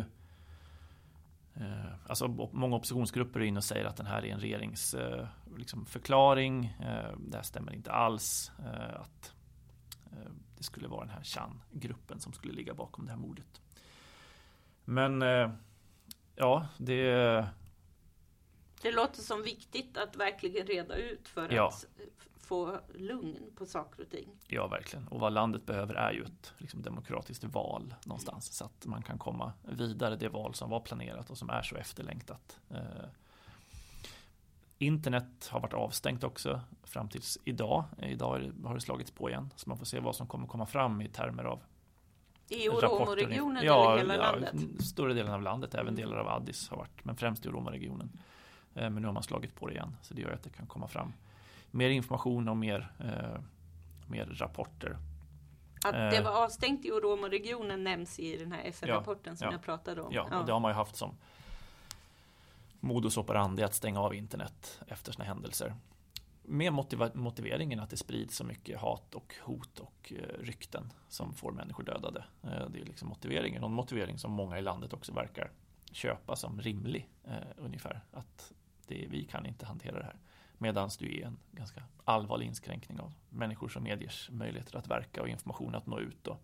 eh, 1.54 1.94
Alltså 2.08 2.28
många 2.52 2.76
oppositionsgrupper 2.76 3.40
är 3.40 3.44
inne 3.44 3.58
och 3.58 3.64
säger 3.64 3.86
att 3.86 3.98
den 3.98 4.06
här 4.06 4.26
är 4.26 4.34
en 4.34 4.40
regeringsförklaring. 4.40 6.66
Eh, 6.66 7.10
liksom 7.10 7.32
det 7.32 7.38
här 7.38 7.44
stämmer 7.44 7.74
inte 7.74 7.92
alls. 7.92 8.52
att 8.96 9.34
det 10.64 10.68
skulle 10.68 10.88
vara 10.88 11.06
den 11.06 11.10
här 11.16 11.24
Chan-gruppen 11.24 12.20
som 12.20 12.34
skulle 12.34 12.54
ligga 12.54 12.74
bakom 12.74 13.06
det 13.06 13.12
här 13.12 13.18
mordet. 13.20 13.62
Men 14.86 15.22
eh, 15.22 15.52
ja, 16.36 16.68
det 16.78 17.48
Det 18.82 18.92
låter 18.92 19.22
som 19.22 19.44
viktigt 19.44 19.98
att 19.98 20.16
verkligen 20.16 20.68
reda 20.68 20.96
ut 20.96 21.28
för 21.28 21.54
Ja. 21.54 21.68
att 21.68 21.86
få 22.38 22.80
lugn 22.96 23.38
på 23.56 23.66
saker 23.66 24.04
och 24.04 24.10
ting. 24.10 24.30
Ja, 24.48 24.68
verkligen. 24.68 25.08
Och 25.08 25.20
vad 25.20 25.34
landet 25.34 25.66
behöver 25.66 25.94
är 25.94 26.12
ju 26.12 26.24
ett 26.24 26.54
liksom, 26.58 26.82
demokratiskt 26.82 27.44
val 27.44 27.96
någonstans. 28.06 28.54
Så 28.54 28.66
att 28.66 28.86
man 28.86 29.02
kan 29.04 29.18
komma 29.18 29.54
vidare 29.64 30.16
det 30.16 30.30
val 30.30 30.54
som 30.54 30.70
var 30.70 30.80
planerat 30.80 31.30
och 31.30 31.38
som 31.38 31.50
är 31.50 31.62
så 31.62 31.76
efterlängtat. 31.76 32.60
Internet 34.84 35.48
har 35.52 35.60
varit 35.60 35.74
avstängt 35.74 36.24
också 36.24 36.62
fram 36.84 37.10
tills 37.10 37.38
idag. 37.46 37.84
Idag 38.02 38.52
har 38.66 38.74
det 38.76 38.82
slagits 38.82 39.12
på 39.12 39.30
igen. 39.30 39.50
Så 39.56 39.70
man 39.70 39.78
får 39.78 39.86
se 39.86 40.00
vad 40.00 40.16
som 40.16 40.28
kommer 40.28 40.48
komma 40.48 40.66
fram 40.66 41.02
i 41.02 41.10
termer 41.10 41.44
av 41.44 41.64
I. 42.50 42.70
Oromo-regionen 42.70 43.64
Ja, 43.66 43.92
eller 44.00 44.14
hela 44.14 44.16
ja, 44.16 44.32
landet? 44.32 44.82
Större 44.86 45.14
delen 45.14 45.34
av 45.34 45.42
landet, 45.42 45.74
även 45.76 45.88
Mm. 45.88 45.96
delar 45.96 46.18
av 46.18 46.28
Addis 46.28 46.70
har 46.70 46.78
varit, 46.78 47.06
men 47.06 47.16
främst 47.16 47.46
i 47.46 47.50
Oromo-regionen. 47.50 48.10
Eh, 48.76 48.90
Men 48.90 48.96
nu 49.02 49.08
har 49.08 49.14
man 49.14 49.24
slagit 49.24 49.56
på 49.56 49.68
det 49.68 49.74
igen, 49.74 49.96
så 50.02 50.14
det 50.14 50.22
gör 50.22 50.32
att 50.32 50.44
det 50.44 50.50
kan 50.50 50.66
komma 50.68 50.88
fram 50.88 51.14
mer 51.72 51.90
information 51.90 52.50
och 52.50 52.58
mer, 52.58 52.92
eh, 53.00 53.42
mer 54.08 54.26
rapporter. 54.26 54.98
Att 55.86 55.94
det 55.94 56.18
Eh. 56.18 56.24
var 56.24 56.44
avstängt 56.44 56.86
i 56.86 56.92
Oromo-regionen 56.92 57.84
nämns 57.84 58.20
i 58.20 58.38
den 58.38 58.52
här 58.52 58.62
FN-rapporten 58.66 59.38
som 59.38 59.46
ja, 59.46 59.52
jag 59.52 59.62
pratade 59.62 60.02
om. 60.02 60.14
Ja, 60.14 60.40
och 60.40 60.46
det 60.46 60.52
har 60.54 60.60
man 60.60 60.72
ju 60.72 60.76
haft 60.76 60.96
som 60.96 61.16
modus 62.84 63.18
operandi 63.18 63.64
att 63.64 63.74
stänga 63.74 64.00
av 64.00 64.16
internet 64.16 64.82
efter 64.88 65.12
sådana 65.12 65.28
händelser. 65.28 65.76
Med 66.42 66.74
motiveringen 67.14 67.80
att 67.80 67.90
det 67.90 67.98
sprids 67.98 68.36
så 68.36 68.44
mycket 68.44 68.80
hat 68.80 69.16
och 69.16 69.36
hot 69.44 69.80
och 69.80 70.14
eh, 70.16 70.44
rykten 70.44 70.94
som 71.10 71.34
får 71.34 71.52
människor 71.52 71.84
dödade. 71.84 72.26
Eh, 72.44 72.70
det 72.70 72.80
är 72.80 72.86
liksom 72.86 73.10
motiveringen 73.10 73.64
och 73.64 73.70
en 73.70 73.76
motivering 73.76 74.20
som 74.20 74.32
många 74.32 74.58
i 74.58 74.62
landet 74.62 74.94
också 74.94 75.14
verkar 75.14 75.52
köpa 75.92 76.36
som 76.36 76.62
rimlig 76.62 77.10
eh, 77.24 77.34
ungefär. 77.58 78.02
Att 78.12 78.54
det, 78.88 79.08
vi 79.10 79.26
kan 79.26 79.46
inte 79.46 79.66
hantera 79.66 80.00
det 80.00 80.06
här. 80.06 80.20
Medan 80.58 80.90
det 81.00 81.22
är 81.22 81.26
en 81.26 81.40
ganska 81.52 81.84
allvarlig 82.04 82.46
inskränkning 82.46 83.00
av 83.00 83.14
människors 83.30 83.76
och 83.76 83.84
mediers 83.84 84.30
möjligheter 84.32 84.78
att 84.78 84.88
verka 84.88 85.22
och 85.22 85.28
information 85.28 85.76
att 85.76 85.86
nå 85.86 86.00
ut. 86.00 86.28
Och, 86.28 86.38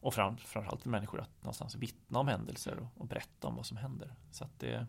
och 0.00 0.14
fram, 0.14 0.36
framförallt 0.36 0.82
för 0.82 0.90
människor 0.90 1.20
att 1.20 1.42
någonstans 1.42 1.74
vittna 1.74 2.18
om 2.18 2.28
händelser 2.28 2.78
och, 2.78 3.00
och 3.00 3.06
berätta 3.06 3.48
om 3.48 3.56
vad 3.56 3.66
som 3.66 3.76
händer. 3.76 4.14
Så 4.30 4.44
att 4.44 4.58
det 4.58 4.86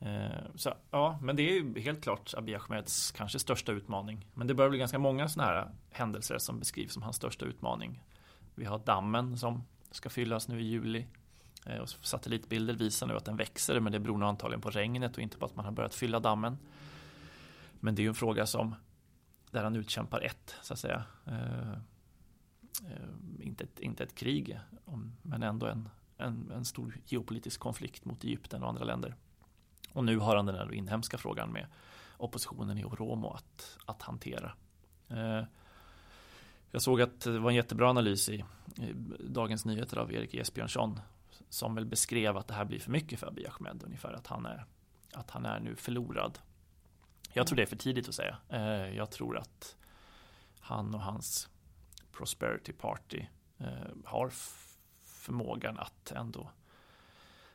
Eh, 0.00 0.44
så, 0.54 0.74
ja, 0.90 1.18
men 1.22 1.36
det 1.36 1.42
är 1.42 1.52
ju 1.52 1.80
helt 1.80 2.02
klart 2.02 2.34
Abiy 2.34 2.54
Ahmeds 2.54 3.12
kanske 3.12 3.38
största 3.38 3.72
utmaning. 3.72 4.26
Men 4.34 4.46
det 4.46 4.54
börjar 4.54 4.70
bli 4.70 4.78
ganska 4.78 4.98
många 4.98 5.28
sådana 5.28 5.50
här 5.50 5.70
händelser 5.90 6.38
som 6.38 6.58
beskrivs 6.58 6.92
som 6.92 7.02
hans 7.02 7.16
största 7.16 7.44
utmaning. 7.44 8.02
Vi 8.54 8.64
har 8.64 8.78
dammen 8.78 9.38
som 9.38 9.64
ska 9.90 10.10
fyllas 10.10 10.48
nu 10.48 10.60
i 10.60 10.64
juli. 10.64 11.06
Eh, 11.66 11.78
och 11.78 11.88
satellitbilder 11.88 12.74
visar 12.74 13.06
nu 13.06 13.16
att 13.16 13.24
den 13.24 13.36
växer 13.36 13.80
men 13.80 13.92
det 13.92 14.00
beror 14.00 14.18
nog 14.18 14.28
antagligen 14.28 14.60
på 14.60 14.70
regnet 14.70 15.16
och 15.16 15.22
inte 15.22 15.38
på 15.38 15.46
att 15.46 15.56
man 15.56 15.64
har 15.64 15.72
börjat 15.72 15.94
fylla 15.94 16.20
dammen. 16.20 16.58
Men 17.80 17.94
det 17.94 18.02
är 18.02 18.04
ju 18.04 18.08
en 18.08 18.14
fråga 18.14 18.46
som 18.46 18.74
där 19.50 19.64
han 19.64 19.76
utkämpar 19.76 20.20
ett, 20.20 20.54
så 20.62 20.72
att 20.72 20.78
säga. 20.78 21.04
Eh, 21.26 21.72
eh, 22.90 23.08
inte, 23.40 23.64
ett, 23.64 23.80
inte 23.80 24.04
ett 24.04 24.14
krig, 24.14 24.58
men 25.22 25.42
ändå 25.42 25.66
en, 25.66 25.88
en, 26.16 26.50
en 26.50 26.64
stor 26.64 27.00
geopolitisk 27.06 27.60
konflikt 27.60 28.04
mot 28.04 28.24
Egypten 28.24 28.62
och 28.62 28.68
andra 28.68 28.84
länder. 28.84 29.16
Och 29.92 30.04
nu 30.04 30.18
har 30.18 30.36
han 30.36 30.46
den 30.46 30.54
här 30.54 30.74
inhemska 30.74 31.18
frågan 31.18 31.52
med 31.52 31.66
oppositionen 32.16 32.78
i 32.78 32.84
Oromo 32.84 33.30
att, 33.30 33.78
att 33.86 34.02
hantera. 34.02 34.52
Eh, 35.08 35.42
jag 36.70 36.82
såg 36.82 37.02
att 37.02 37.20
det 37.20 37.38
var 37.38 37.50
en 37.50 37.56
jättebra 37.56 37.90
analys 37.90 38.28
i, 38.28 38.44
i 38.76 38.94
Dagens 39.18 39.64
Nyheter 39.64 39.96
av 39.96 40.12
Erik 40.12 40.34
Esbjörnsson 40.34 41.00
som 41.48 41.74
väl 41.74 41.86
beskrev 41.86 42.36
att 42.36 42.48
det 42.48 42.54
här 42.54 42.64
blir 42.64 42.78
för 42.78 42.90
mycket 42.90 43.20
för 43.20 43.26
Abiy 43.26 43.46
Ahmed 43.46 43.82
ungefär 43.84 44.12
att 44.12 44.26
han 44.26 44.46
är 44.46 44.64
att 45.12 45.30
han 45.30 45.46
är 45.46 45.60
nu 45.60 45.76
förlorad. 45.76 46.38
Jag 47.32 47.46
tror 47.46 47.56
det 47.56 47.62
är 47.62 47.66
för 47.66 47.76
tidigt 47.76 48.08
att 48.08 48.14
säga. 48.14 48.36
Eh, 48.48 48.96
jag 48.96 49.10
tror 49.10 49.38
att 49.38 49.76
han 50.60 50.94
och 50.94 51.00
hans 51.00 51.48
Prosperity 52.12 52.72
Party 52.72 53.26
eh, 53.58 53.66
har 54.04 54.32
förmågan 55.02 55.78
att 55.78 56.12
ändå 56.12 56.50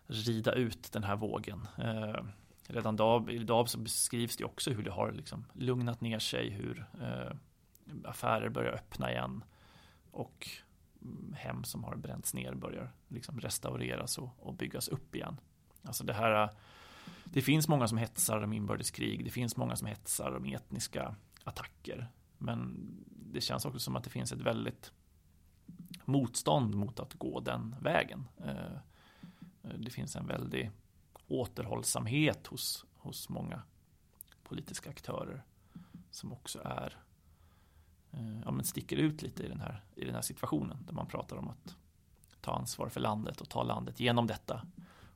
rida 0.07 0.51
ut 0.51 0.91
den 0.91 1.03
här 1.03 1.15
vågen. 1.15 1.67
Eh, 1.77 2.25
redan 2.67 3.29
idag 3.29 3.69
så 3.69 3.77
beskrivs 3.77 4.37
det 4.37 4.43
också 4.43 4.71
hur 4.71 4.83
det 4.83 4.91
har 4.91 5.11
liksom 5.11 5.45
lugnat 5.53 6.01
ner 6.01 6.19
sig, 6.19 6.49
hur 6.49 6.85
eh, 7.01 7.35
affärer 8.03 8.49
börjar 8.49 8.73
öppna 8.73 9.11
igen 9.11 9.43
och 10.11 10.49
hem 11.33 11.63
som 11.63 11.83
har 11.83 11.95
bränts 11.95 12.33
ner 12.33 12.53
börjar 12.53 12.91
liksom 13.07 13.39
restaureras 13.39 14.17
och, 14.17 14.29
och 14.39 14.53
byggas 14.53 14.87
upp 14.87 15.15
igen. 15.15 15.37
Alltså 15.83 16.03
det 16.03 16.13
här 16.13 16.49
det 17.23 17.41
finns 17.41 17.67
många 17.67 17.87
som 17.87 17.97
hetsar 17.97 18.43
om 18.43 18.53
inbördeskrig. 18.53 19.25
Det 19.25 19.31
finns 19.31 19.57
många 19.57 19.75
som 19.75 19.87
hetsar 19.87 20.35
om 20.35 20.45
etniska 20.45 21.15
attacker. 21.43 22.07
Men 22.37 22.87
det 23.09 23.41
känns 23.41 23.65
också 23.65 23.79
som 23.79 23.95
att 23.95 24.03
det 24.03 24.09
finns 24.09 24.31
ett 24.31 24.41
väldigt 24.41 24.91
motstånd 26.05 26.75
mot 26.75 26.99
att 26.99 27.13
gå 27.13 27.39
den 27.39 27.75
vägen. 27.81 28.27
Eh, 28.37 28.77
Eh, 29.65 29.79
det 29.79 29.91
finns 29.91 30.15
en 30.15 30.27
väldig 30.27 30.71
återhållsamhet 31.27 32.47
hos, 32.47 32.85
hos 32.93 33.29
många 33.29 33.61
politiska 34.43 34.89
aktörer 34.89 35.43
som 36.11 36.33
också 36.33 36.61
är 36.65 36.97
eh, 38.11 38.39
ja, 38.45 38.51
men 38.51 38.65
sticker 38.65 38.97
ut 38.97 39.21
lite 39.21 39.43
i 39.43 39.47
den, 39.47 39.59
här, 39.59 39.83
i 39.95 40.05
den 40.05 40.15
här 40.15 40.21
situationen 40.21 40.77
där 40.85 40.93
man 40.93 41.07
pratar 41.07 41.37
om 41.37 41.49
att 41.49 41.75
ta 42.41 42.55
ansvar 42.55 42.89
för 42.89 42.99
landet 42.99 43.41
och 43.41 43.49
ta 43.49 43.63
landet 43.63 43.99
genom 43.99 44.27
detta. 44.27 44.65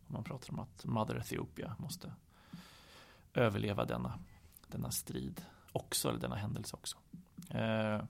Och 0.05 0.11
man 0.11 0.23
pratar 0.23 0.53
om 0.53 0.59
att 0.59 0.85
Mother 0.85 1.17
Ethiopia 1.17 1.75
måste 1.79 2.13
överleva 3.33 3.85
denna, 3.85 4.19
denna 4.67 4.91
strid 4.91 5.41
också, 5.71 6.09
eller 6.09 6.19
denna 6.19 6.35
händelse 6.35 6.75
också. 6.75 6.97
Eh, 7.49 8.01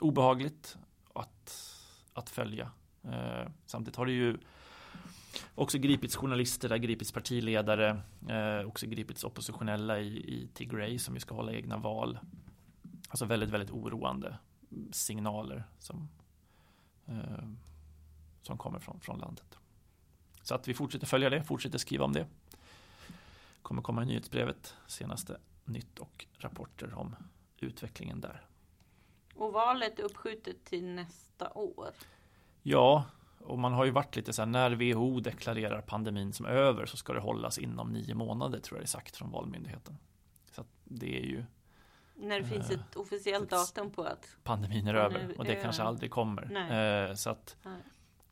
obehagligt 0.00 0.78
att, 1.14 1.76
att 2.12 2.30
följa. 2.30 2.70
Eh, 3.04 3.48
samtidigt 3.66 3.96
har 3.96 4.06
det 4.06 4.12
ju 4.12 4.38
också 5.54 5.78
gripits 5.78 6.16
journalister, 6.16 6.68
där 6.68 6.76
gripits 6.76 7.12
partiledare, 7.12 8.00
eh, 8.28 8.66
också 8.66 8.86
gripits 8.86 9.24
oppositionella 9.24 10.00
i, 10.00 10.16
i 10.16 10.48
Tigray 10.54 10.98
som 10.98 11.14
ju 11.14 11.20
ska 11.20 11.34
hålla 11.34 11.52
egna 11.52 11.76
val. 11.76 12.18
Alltså 13.08 13.24
väldigt, 13.24 13.50
väldigt 13.50 13.70
oroande 13.70 14.38
signaler 14.92 15.64
som, 15.78 16.08
eh, 17.06 17.48
som 18.42 18.58
kommer 18.58 18.78
från, 18.78 19.00
från 19.00 19.18
landet. 19.18 19.58
Så 20.42 20.54
att 20.54 20.68
vi 20.68 20.74
fortsätter 20.74 21.06
följa 21.06 21.30
det, 21.30 21.44
fortsätter 21.44 21.78
skriva 21.78 22.04
om 22.04 22.12
det. 22.12 22.26
Kommer 23.62 23.82
komma 23.82 24.02
i 24.02 24.06
nyhetsbrevet, 24.06 24.76
senaste 24.86 25.38
nytt 25.64 25.98
och 25.98 26.26
rapporter 26.38 26.94
om 26.94 27.16
utvecklingen 27.58 28.20
där. 28.20 28.46
Och 29.34 29.52
valet 29.52 29.98
är 29.98 30.02
uppskjutet 30.02 30.64
till 30.64 30.84
nästa 30.84 31.52
år. 31.52 31.90
Ja, 32.62 33.04
och 33.40 33.58
man 33.58 33.72
har 33.72 33.84
ju 33.84 33.90
varit 33.90 34.16
lite 34.16 34.32
så 34.32 34.42
här, 34.42 34.46
när 34.46 34.70
WHO 34.70 35.20
deklarerar 35.20 35.80
pandemin 35.80 36.32
som 36.32 36.46
över 36.46 36.86
så 36.86 36.96
ska 36.96 37.12
det 37.12 37.20
hållas 37.20 37.58
inom 37.58 37.92
nio 37.92 38.14
månader 38.14 38.58
tror 38.58 38.78
jag 38.78 38.82
det 38.82 38.84
är 38.84 38.88
sagt 38.88 39.16
från 39.16 39.30
Valmyndigheten. 39.30 39.98
Så 40.50 40.60
att 40.60 40.68
det 40.84 41.18
är 41.18 41.26
ju 41.26 41.44
När 42.14 42.40
det 42.40 42.46
finns 42.46 42.70
Eh, 42.70 42.80
ett 42.80 42.96
officiellt 42.96 43.50
datum 43.50 43.90
på 43.90 44.02
att 44.02 44.36
pandemin 44.42 44.86
är 44.86 44.94
över 44.94 45.34
och 45.38 45.44
det 45.44 45.54
kanske 45.54 45.82
aldrig 45.82 46.10
kommer. 46.10 46.48
Nej. 46.52 47.08
Eh, 47.08 47.14
så 47.14 47.30
att 47.30 47.56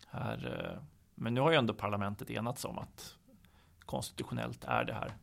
här, 0.06 0.72
eh, 0.74 0.82
men 1.14 1.34
nu 1.34 1.40
har 1.40 1.50
ju 1.50 1.56
ändå 1.56 1.74
parlamentet 1.74 2.30
enats 2.30 2.64
om 2.64 2.78
att 2.78 3.16
konstitutionellt 3.80 4.64
är 4.64 4.84
det 4.84 4.94
här 4.94 5.14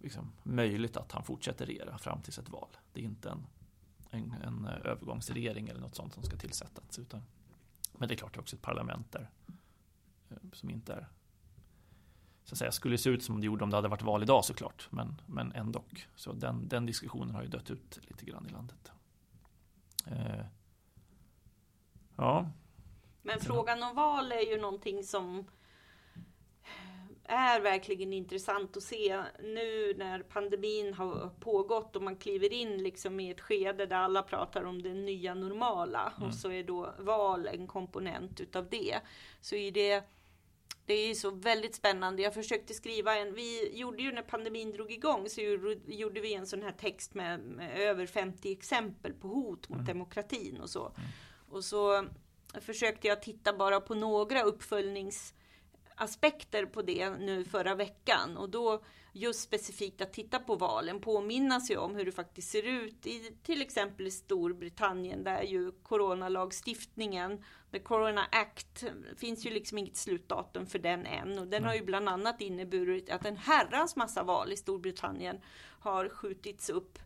liksom, 0.00 0.32
möjligt 0.42 0.96
att 0.96 1.12
han 1.12 1.22
fortsätter 1.22 1.66
regera 1.66 1.98
fram 1.98 2.22
tills 2.22 2.38
ett 2.38 2.48
val. 2.48 2.68
Det 2.92 3.00
är 3.00 3.04
inte 3.04 3.30
en, 3.30 3.46
en, 4.10 4.32
en 4.32 4.64
eh, 4.64 4.90
övergångsregering 4.90 5.68
eller 5.68 5.80
något 5.80 5.94
sånt 5.96 6.14
som 6.14 6.22
ska 6.22 6.36
tillsättas. 6.36 6.98
Utan, 6.98 7.22
men 7.92 8.08
det 8.08 8.14
är 8.14 8.16
klart 8.16 8.34
det 8.34 8.38
är 8.38 8.40
också 8.40 8.56
ett 8.56 8.62
parlament 8.62 9.12
där 9.12 9.30
eh, 10.30 10.36
som 10.52 10.70
inte 10.70 10.92
är 10.92 11.08
så 12.48 12.54
att 12.54 12.58
säga, 12.58 12.72
skulle 12.72 12.98
se 12.98 13.10
ut 13.10 13.22
som 13.22 13.40
det 13.40 13.46
gjorde 13.46 13.64
om 13.64 13.70
det 13.70 13.76
hade 13.76 13.88
varit 13.88 14.02
val 14.02 14.22
idag 14.22 14.44
såklart. 14.44 14.88
Men, 14.90 15.20
men 15.26 15.52
ändå. 15.52 15.84
Så 16.14 16.32
den, 16.32 16.68
den 16.68 16.86
diskussionen 16.86 17.34
har 17.34 17.42
ju 17.42 17.48
dött 17.48 17.70
ut 17.70 17.98
lite 18.02 18.24
grann 18.24 18.46
i 18.46 18.50
landet. 18.50 18.92
Eh, 20.06 20.44
ja, 22.16 22.50
Men 23.22 23.40
frågan 23.40 23.82
om 23.82 23.94
val 23.94 24.32
är 24.32 24.50
ju 24.50 24.60
någonting 24.60 25.04
som 25.04 25.44
är 27.28 27.60
verkligen 27.60 28.12
intressant 28.12 28.76
att 28.76 28.82
se 28.82 29.22
nu 29.42 29.94
när 29.96 30.22
pandemin 30.22 30.94
har 30.94 31.30
pågått 31.40 31.96
och 31.96 32.02
man 32.02 32.16
kliver 32.16 32.52
in 32.52 32.82
liksom 32.82 33.20
i 33.20 33.30
ett 33.30 33.40
skede 33.40 33.86
där 33.86 33.96
alla 33.96 34.22
pratar 34.22 34.64
om 34.64 34.82
det 34.82 34.94
nya 34.94 35.34
normala 35.34 36.12
Mm. 36.16 36.28
och 36.28 36.34
så 36.34 36.50
är 36.50 36.62
då 36.62 36.94
val 36.98 37.46
en 37.46 37.66
komponent 37.66 38.40
utav 38.40 38.68
det. 38.70 39.00
Så 39.40 39.56
är 39.56 39.72
det 39.72 40.02
Det 40.86 40.94
är 40.94 41.14
så 41.14 41.30
väldigt 41.30 41.74
spännande. 41.74 42.22
Jag 42.22 42.34
försökte 42.34 42.74
skriva 42.74 43.16
en, 43.16 43.34
vi 43.34 43.78
gjorde 43.78 44.02
ju 44.02 44.12
när 44.12 44.22
pandemin 44.22 44.72
drog 44.72 44.92
igång 44.92 45.28
så 45.28 45.40
gjorde 45.86 46.20
vi 46.20 46.34
en 46.34 46.46
sån 46.46 46.62
här 46.62 46.72
text 46.72 47.14
med, 47.14 47.40
med 47.40 47.80
över 47.80 48.06
50 48.06 48.52
exempel 48.52 49.12
på 49.12 49.28
hot 49.28 49.68
mot 49.68 49.78
mm. 49.78 49.86
demokratin 49.86 50.60
och 50.60 50.70
så. 50.70 50.86
Mm. 50.86 51.08
Och 51.50 51.64
så 51.64 52.08
försökte 52.60 53.08
jag 53.08 53.22
titta 53.22 53.52
bara 53.52 53.80
på 53.80 53.94
några 53.94 54.42
uppföljningsaspekter 55.98 56.66
på 56.66 56.82
det 56.82 57.10
nu 57.10 57.44
förra 57.44 57.74
veckan. 57.74 58.36
Och 58.36 58.50
då 58.50 58.82
just 59.12 59.40
specifikt 59.40 60.00
att 60.00 60.12
titta 60.12 60.38
på 60.38 60.56
valen, 60.56 61.00
påminna 61.00 61.60
sig 61.60 61.76
om 61.76 61.96
hur 61.96 62.04
det 62.04 62.12
faktiskt 62.12 62.50
ser 62.50 62.62
ut 62.62 63.06
i 63.06 63.36
till 63.42 63.62
exempel 63.62 64.06
i 64.06 64.10
Storbritannien 64.10 65.24
där 65.24 65.42
ju 65.42 65.72
coronalagstiftningen, 65.82 67.44
the 67.72 67.78
Corona 67.78 68.26
Act, 68.32 68.84
finns 69.16 69.46
ju 69.46 69.50
liksom 69.50 69.78
inget 69.78 69.96
slutdatum 69.96 70.66
för 70.66 70.78
den 70.78 71.06
än. 71.06 71.38
Och 71.38 71.46
den 71.46 71.64
har 71.64 71.74
ju 71.74 71.84
bland 71.84 72.08
annat 72.08 72.40
inneburit 72.40 73.10
att 73.10 73.26
en 73.26 73.36
herrans 73.36 73.96
massa 73.96 74.22
val 74.22 74.52
i 74.52 74.56
Storbritannien 74.56 75.40
har 75.80 76.08
skjutits 76.08 76.70
upp 76.70 76.98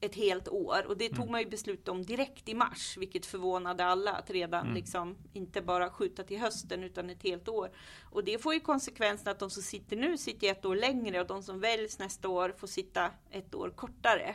ett 0.00 0.14
helt 0.14 0.48
år 0.48 0.86
och 0.86 0.96
det 0.96 1.08
tog 1.08 1.18
mm. 1.18 1.32
man 1.32 1.40
ju 1.40 1.48
beslut 1.48 1.88
om 1.88 2.02
direkt 2.02 2.48
i 2.48 2.54
mars, 2.54 2.96
vilket 2.96 3.26
förvånade 3.26 3.84
alla 3.84 4.12
att 4.12 4.30
redan 4.30 4.62
mm. 4.62 4.74
liksom 4.74 5.16
inte 5.32 5.62
bara 5.62 5.90
skjuta 5.90 6.22
till 6.22 6.38
hösten 6.38 6.84
utan 6.84 7.10
ett 7.10 7.22
helt 7.22 7.48
år. 7.48 7.70
Och 8.02 8.24
det 8.24 8.38
får 8.38 8.54
ju 8.54 8.60
konsekvensen 8.60 9.30
att 9.30 9.38
de 9.38 9.50
som 9.50 9.62
sitter 9.62 9.96
nu 9.96 10.18
sitter 10.18 10.50
ett 10.50 10.64
år 10.64 10.76
längre 10.76 11.20
och 11.20 11.26
de 11.26 11.42
som 11.42 11.60
väljs 11.60 11.98
nästa 11.98 12.28
år 12.28 12.54
får 12.58 12.66
sitta 12.66 13.10
ett 13.30 13.54
år 13.54 13.70
kortare. 13.70 14.34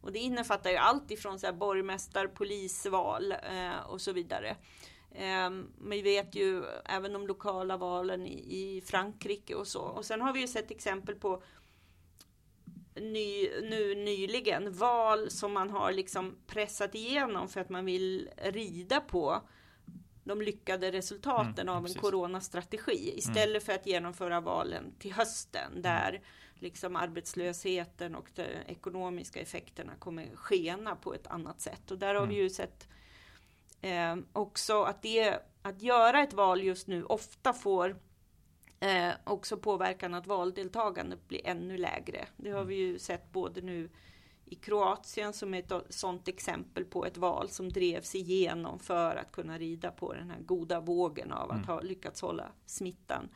Och 0.00 0.12
det 0.12 0.18
innefattar 0.18 0.70
ju 0.70 0.76
allt 0.76 1.10
ifrån 1.10 1.38
så 1.38 1.46
här 1.46 1.54
borgmästar, 1.54 2.26
polisval 2.26 3.32
eh, 3.32 3.80
och 3.86 4.00
så 4.00 4.12
vidare. 4.12 4.56
Um, 5.46 5.72
vi 5.90 6.02
vet 6.02 6.34
ju 6.34 6.64
även 6.84 7.12
de 7.12 7.26
lokala 7.26 7.76
valen 7.76 8.26
i, 8.26 8.56
i 8.58 8.80
Frankrike 8.80 9.54
och 9.54 9.66
så. 9.66 9.80
Och 9.80 10.04
sen 10.04 10.20
har 10.20 10.32
vi 10.32 10.40
ju 10.40 10.48
sett 10.48 10.70
exempel 10.70 11.14
på 11.14 11.42
ny, 12.94 13.50
nu 13.62 13.94
nyligen 13.94 14.72
val 14.72 15.30
som 15.30 15.52
man 15.52 15.70
har 15.70 15.92
liksom 15.92 16.36
pressat 16.46 16.94
igenom 16.94 17.48
för 17.48 17.60
att 17.60 17.68
man 17.68 17.84
vill 17.84 18.30
rida 18.36 19.00
på 19.00 19.42
de 20.24 20.42
lyckade 20.42 20.92
resultaten 20.92 21.68
mm, 21.68 21.74
av 21.74 21.86
en 21.86 21.94
coronastrategi 21.94 23.14
istället 23.16 23.48
mm. 23.48 23.60
för 23.60 23.72
att 23.72 23.86
genomföra 23.86 24.40
valen 24.40 24.94
till 24.98 25.12
hösten 25.12 25.70
mm. 25.70 25.82
där 25.82 26.22
liksom 26.54 26.96
arbetslösheten 26.96 28.14
och 28.14 28.28
de 28.34 28.42
ekonomiska 28.66 29.40
effekterna 29.40 29.92
kommer 29.98 30.36
skena 30.36 30.96
på 30.96 31.14
ett 31.14 31.26
annat 31.26 31.60
sätt. 31.60 31.90
Och 31.90 31.98
där 31.98 32.14
har 32.14 32.26
vi 32.26 32.34
mm. 32.34 32.42
ju 32.42 32.50
sett 32.50 32.88
eh, 33.80 34.16
också 34.32 34.82
att 34.82 35.02
det 35.02 35.38
att 35.62 35.82
göra 35.82 36.22
ett 36.22 36.32
val 36.32 36.62
just 36.62 36.86
nu 36.86 37.04
ofta 37.04 37.52
får 37.52 37.96
Eh, 38.80 39.12
också 39.24 39.56
påverkan 39.56 40.14
att 40.14 40.26
valdeltagandet 40.26 41.28
blir 41.28 41.46
ännu 41.46 41.78
lägre. 41.78 42.26
Det 42.36 42.50
har 42.50 42.64
vi 42.64 42.74
ju 42.74 42.98
sett 42.98 43.32
både 43.32 43.60
nu 43.60 43.90
i 44.44 44.54
Kroatien 44.54 45.32
som 45.32 45.54
är 45.54 45.58
ett 45.58 45.72
sådant 45.88 46.28
exempel 46.28 46.84
på 46.84 47.06
ett 47.06 47.16
val 47.16 47.48
som 47.48 47.68
drevs 47.68 48.14
igenom 48.14 48.78
för 48.78 49.16
att 49.16 49.32
kunna 49.32 49.58
rida 49.58 49.90
på 49.90 50.12
den 50.14 50.30
här 50.30 50.40
goda 50.40 50.80
vågen 50.80 51.32
av 51.32 51.50
att 51.50 51.56
mm. 51.56 51.68
ha 51.68 51.80
lyckats 51.80 52.22
hålla 52.22 52.52
smittan 52.66 53.28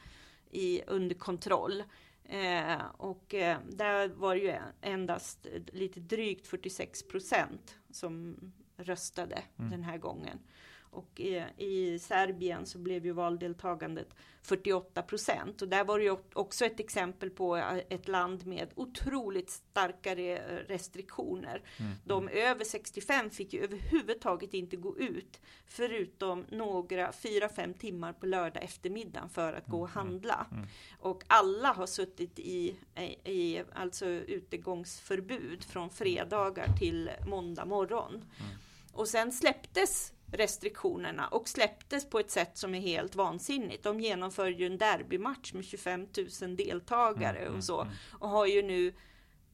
i, 0.50 0.82
under 0.86 1.14
kontroll. 1.14 1.82
Eh, 2.24 2.82
och 2.96 3.34
eh, 3.34 3.58
där 3.70 4.08
var 4.08 4.34
det 4.34 4.40
ju 4.40 4.54
endast 4.80 5.46
lite 5.72 6.00
drygt 6.00 6.46
46 6.46 7.08
procent 7.08 7.74
som 7.90 8.36
röstade 8.76 9.42
mm. 9.58 9.70
den 9.70 9.82
här 9.82 9.98
gången. 9.98 10.38
Och 10.90 11.20
i, 11.20 11.44
i 11.56 11.98
Serbien 11.98 12.66
så 12.66 12.78
blev 12.78 13.06
ju 13.06 13.12
valdeltagandet 13.12 14.14
48 14.42 15.02
procent. 15.02 15.62
Och 15.62 15.68
där 15.68 15.84
var 15.84 15.98
det 15.98 16.04
ju 16.04 16.16
också 16.32 16.64
ett 16.64 16.80
exempel 16.80 17.30
på 17.30 17.56
ett 17.88 18.08
land 18.08 18.46
med 18.46 18.72
otroligt 18.74 19.50
starka 19.50 20.14
restriktioner. 20.68 21.62
Mm. 21.76 21.92
De 22.04 22.28
över 22.28 22.64
65 22.64 23.30
fick 23.30 23.52
ju 23.52 23.64
överhuvudtaget 23.64 24.54
inte 24.54 24.76
gå 24.76 24.98
ut 24.98 25.40
förutom 25.66 26.44
några 26.48 27.10
4-5 27.10 27.78
timmar 27.78 28.12
på 28.12 28.26
lördag 28.26 28.62
eftermiddag 28.62 29.28
för 29.32 29.52
att 29.52 29.66
gå 29.66 29.82
och 29.82 29.90
mm, 29.90 30.00
mm, 30.00 30.12
handla. 30.12 30.46
Mm. 30.52 30.66
Och 30.98 31.24
alla 31.26 31.72
har 31.72 31.86
suttit 31.86 32.38
i, 32.38 32.78
i 33.24 33.62
alltså 33.74 34.06
utegångsförbud 34.06 35.64
från 35.64 35.90
fredagar 35.90 36.66
till 36.78 37.10
måndag 37.26 37.64
morgon. 37.64 38.14
Mm. 38.14 38.58
Och 38.92 39.08
sen 39.08 39.32
släpptes 39.32 40.12
restriktionerna 40.32 41.28
och 41.28 41.48
släpptes 41.48 42.10
på 42.10 42.18
ett 42.18 42.30
sätt 42.30 42.58
som 42.58 42.74
är 42.74 42.80
helt 42.80 43.14
vansinnigt. 43.14 43.82
De 43.82 44.00
genomför 44.00 44.48
ju 44.50 44.66
en 44.66 44.78
derbymatch 44.78 45.52
med 45.52 45.64
25 45.64 46.06
000 46.42 46.56
deltagare 46.56 47.38
mm, 47.38 47.56
och 47.56 47.64
så 47.64 47.80
mm, 47.80 47.92
mm. 47.92 48.22
och 48.22 48.28
har 48.28 48.46
ju 48.46 48.62
nu 48.62 48.94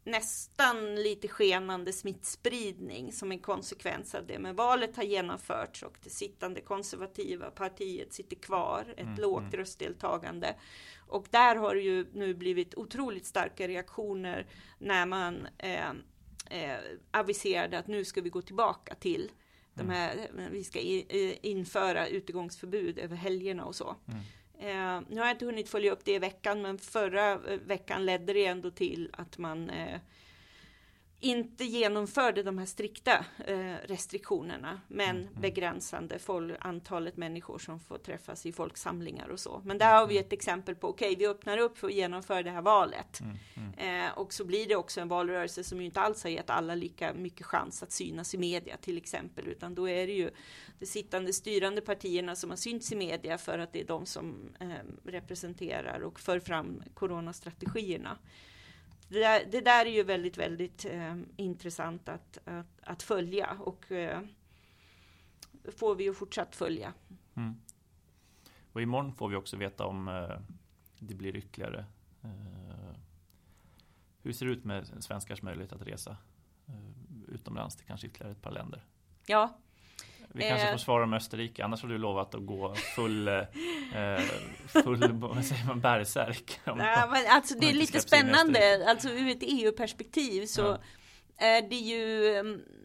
nästan 0.05 0.95
lite 0.95 1.29
skenande 1.29 1.93
smittspridning 1.93 3.13
som 3.13 3.33
en 3.33 3.39
konsekvens 3.39 4.15
av 4.15 4.27
det. 4.27 4.39
Men 4.39 4.57
valet 4.57 4.97
har 4.97 5.05
genomförts 5.05 5.83
och 5.83 5.97
det 6.03 6.11
sittande 6.11 6.61
konservativa 6.61 7.51
partiet 7.51 8.13
sitter 8.13 8.37
kvar, 8.37 8.95
ett 8.97 9.01
mm, 9.01 9.21
lågt 9.21 9.41
mm. 9.41 9.53
röstdeltagande. 9.53 10.55
Och 11.09 11.27
där 11.31 11.57
har 11.57 11.75
det 11.75 11.81
ju 11.81 12.07
nu 12.13 12.35
blivit 12.35 12.75
otroligt 12.75 13.27
starka 13.27 13.69
reaktioner 13.69 14.47
när 14.79 15.07
man 15.07 15.49
eh, 15.59 15.91
eh, 16.51 16.79
aviserade 17.11 17.79
att 17.79 17.87
nu 17.87 18.05
ska 18.05 18.21
vi 18.21 18.31
gå 18.31 18.43
tillbaka 18.43 18.95
till 18.95 19.31
de 19.75 19.83
mm. 19.83 19.97
här, 19.97 20.29
vi 20.51 20.65
ska 20.65 20.81
införa 21.43 22.09
utegångsförbud 22.09 22.99
över 22.99 23.17
helgerna 23.17 23.65
och 23.65 23.75
så. 23.75 23.97
Mm. 24.07 24.21
Eh, 24.59 25.03
nu 25.11 25.21
har 25.21 25.27
jag 25.27 25.35
inte 25.35 25.45
hunnit 25.45 25.69
följa 25.69 25.93
upp 25.93 26.05
det 26.05 26.15
i 26.15 26.19
veckan, 26.19 26.63
men 26.63 26.79
förra 26.79 27.33
eh, 27.33 27.59
veckan 27.67 28.07
ledde 28.07 28.33
det 28.33 28.47
ändå 28.47 28.71
till 28.71 29.11
att 29.13 29.39
man 29.39 29.71
eh, 29.71 30.01
inte 31.21 31.65
genomförde 31.65 32.43
de 32.43 32.59
här 32.59 32.67
strikta 32.67 33.25
eh, 33.47 33.75
restriktionerna, 33.85 34.81
men 34.89 35.11
mm, 35.11 35.29
mm. 35.29 35.41
begränsande 35.41 36.19
för 36.19 36.57
antalet 36.61 37.17
människor 37.17 37.59
som 37.59 37.81
får 37.81 37.99
träffas 37.99 38.47
i 38.47 38.53
folksamlingar 38.53 39.29
och 39.29 39.41
så. 39.41 39.63
Men 39.65 39.79
där 39.79 39.95
har 39.95 40.07
vi 40.07 40.15
mm. 40.17 40.27
ett 40.27 40.33
exempel 40.33 40.75
på, 40.75 40.89
okej, 40.89 41.07
okay, 41.07 41.19
vi 41.19 41.27
öppnar 41.27 41.59
upp 41.59 41.79
för 41.79 41.87
att 41.87 41.95
genomföra 41.95 42.43
det 42.43 42.51
här 42.51 42.63
valet. 42.63 43.21
Mm, 43.21 43.37
mm. 43.55 44.07
Eh, 44.07 44.19
och 44.19 44.33
så 44.33 44.45
blir 44.45 44.69
det 44.69 44.77
också 44.77 45.01
en 45.01 45.09
valrörelse 45.09 45.65
som 45.65 45.81
ju 45.81 45.85
inte 45.85 46.01
alls 46.01 46.23
har 46.23 46.31
gett 46.31 46.51
alla 46.51 46.75
lika 46.75 47.15
mycket 47.15 47.47
chans 47.47 47.83
att 47.83 47.93
synas 47.93 48.35
i 48.35 48.39
media 48.39 48.77
till 48.77 48.97
exempel, 48.97 49.49
utan 49.49 49.75
då 49.75 49.89
är 49.89 50.07
det 50.07 50.13
ju 50.13 50.31
de 50.79 50.87
sittande 50.87 51.33
styrande 51.33 51.81
partierna 51.81 52.37
som 52.37 52.51
har 52.51 52.57
synts 52.57 52.93
i 52.93 52.97
media 52.97 53.39
för 53.39 53.59
att 53.59 53.73
det 53.73 53.81
är 53.81 53.87
de 53.87 54.07
som 54.07 54.55
eh, 54.61 54.69
representerar 55.05 56.01
och 56.01 56.21
för 56.21 56.41
fram 56.41 56.83
coronastrategierna 56.95 58.19
det 59.15 59.21
där, 59.21 59.45
det 59.51 59.61
där 59.61 59.87
är 59.87 59.91
ju 59.91 60.03
väldigt, 60.03 60.39
väldigt 60.39 60.85
eh, 60.85 61.17
intressant 61.37 62.09
att, 62.09 62.39
att, 62.45 62.67
att, 62.83 63.03
följa 63.03 63.57
och 63.61 63.93
eh, 63.93 64.21
får 65.77 65.95
vi 65.95 66.05
ju 66.05 66.15
fortsatt 66.15 66.57
följa. 66.57 66.93
Mm. 67.35 67.55
Och 68.73 68.83
imorgon 68.83 69.13
får 69.13 69.29
vi 69.29 69.37
också 69.37 69.57
veta 69.57 69.87
om 69.87 70.09
eh, 70.09 70.39
det 70.99 71.15
blir 71.15 71.37
ytterligare. 71.37 71.85
Eh, 72.23 72.97
hur 74.23 74.33
ser 74.33 74.47
det 74.47 74.53
ut 74.53 74.65
med 74.65 75.05
svenskars 75.05 75.43
möjlighet 75.43 75.73
att 75.73 75.83
resa 75.83 76.17
eh, 76.67 77.35
utomlands 77.35 77.77
till 77.77 77.87
kanske 77.87 78.07
ytterligare 78.07 78.33
ett 78.33 78.43
par 78.43 78.53
länder? 78.53 78.85
Ja, 79.27 79.59
vi 80.37 80.43
kanske 80.43 80.67
får 80.67 80.75
eh. 80.75 80.79
svara 80.79 81.05
om 81.05 81.15
Österrike, 81.15 81.65
annars 81.65 81.83
har 81.83 81.89
du 81.89 81.99
lovat 81.99 82.35
att 82.35 82.47
gå 82.47 82.75
full, 82.75 83.29
eh, 83.29 83.43
full 84.67 85.13
vad 85.13 85.45
säger 85.45 85.67
man, 85.67 85.81
bärsärk. 85.81 86.61
Nej, 86.65 87.05
men 87.11 87.23
alltså 87.29 87.59
det 87.59 87.71
är 87.71 87.73
lite 87.73 88.01
spännande, 88.01 88.85
alltså 88.89 89.09
ur 89.09 89.29
ett 89.29 89.43
EU-perspektiv 89.43 90.47
så 90.47 90.63
ja. 90.63 90.79
är 91.37 91.63
det 91.63 91.77
ju, 91.77 92.37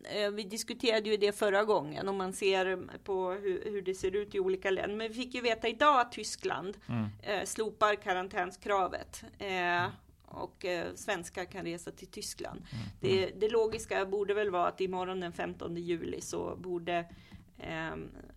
eh, 0.04 0.32
vi 0.32 0.44
diskuterade 0.44 1.10
ju 1.10 1.18
det 1.18 1.32
förra 1.32 1.64
gången 1.64 2.08
om 2.08 2.18
man 2.18 2.34
ser 2.34 2.98
på 3.04 3.32
hur, 3.32 3.72
hur, 3.72 3.82
det 3.82 3.96
ser 3.96 4.16
ut 4.16 4.36
i 4.36 4.40
olika 4.40 4.72
länder. 4.72 4.96
Men 4.96 5.08
vi 5.08 5.14
fick 5.14 5.34
ju 5.34 5.42
veta 5.42 5.68
idag 5.68 6.00
att 6.00 6.12
Tyskland 6.12 6.78
mm. 6.90 7.06
eh, 7.22 7.46
slopar 7.46 7.96
karantänskravet. 7.96 9.24
Eh, 9.40 9.88
och 10.32 10.66
eh, 10.66 10.86
svenskar 10.96 11.46
kan 11.46 11.66
resa 11.66 11.92
till 11.92 12.08
Tyskland. 12.08 12.62
Mm. 12.72 12.86
Det, 13.00 13.32
det, 13.40 13.50
logiska 13.50 14.06
borde 14.06 14.34
väl 14.34 14.50
vara 14.50 14.68
att 14.68 14.82
imorgon 14.82 15.20
den 15.20 15.34
15 15.34 15.78
juli 15.78 16.22
så 16.22 16.56
borde 16.56 17.06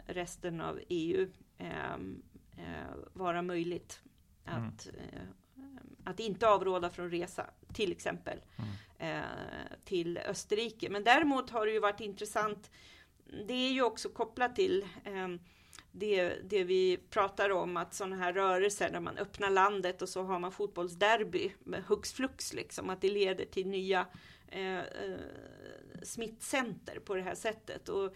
resten 0.07 0.61
av 0.61 0.81
EU 0.89 1.29
ehm, 1.59 2.23
eh, 2.57 2.97
vara 3.13 3.43
möjligt 3.43 4.01
att, 4.45 4.89
mm. 5.57 5.79
Att 6.05 6.21
inte 6.21 6.49
avråda 6.49 6.91
från 6.91 7.11
resa, 7.11 7.51
till 7.73 7.93
exempel 7.93 8.39
mm. 8.57 8.71
Eh, 8.99 9.23
till 9.85 10.19
Österrike. 10.19 10.91
Men 10.91 11.05
däremot 11.05 11.51
har 11.51 11.67
det 11.67 11.73
ju 11.73 11.81
varit 11.81 12.01
intressant. 12.01 12.71
Det 13.47 13.55
är 13.55 13.73
ju 13.73 13.83
också 13.83 14.09
kopplat 14.09 14.57
till 14.57 14.87
ehm, 15.05 15.39
det, 15.93 16.35
det, 16.45 16.65
vi 16.65 16.97
pratar 17.11 17.51
om, 17.51 17.77
att 17.77 17.95
sådana 17.95 18.17
här 18.17 18.33
rörelser 18.33 18.91
där 18.91 19.01
man 19.01 19.19
öppnar 19.19 19.51
landet 19.51 20.03
och 20.03 20.09
så 20.09 20.23
har 20.23 20.39
man 20.39 20.53
fotbollsderby 20.53 21.53
med 21.65 21.83
hux 21.85 22.13
flux, 22.13 22.53
liksom, 22.53 22.91
att 22.91 23.01
det 23.01 23.11
leder 23.11 23.45
till 23.45 23.67
nya 23.67 24.07
eh, 24.49 24.81
smittcenter 26.03 26.99
på 26.99 27.15
det 27.15 27.23
här 27.23 27.35
sättet. 27.35 27.89
Och 27.89 28.15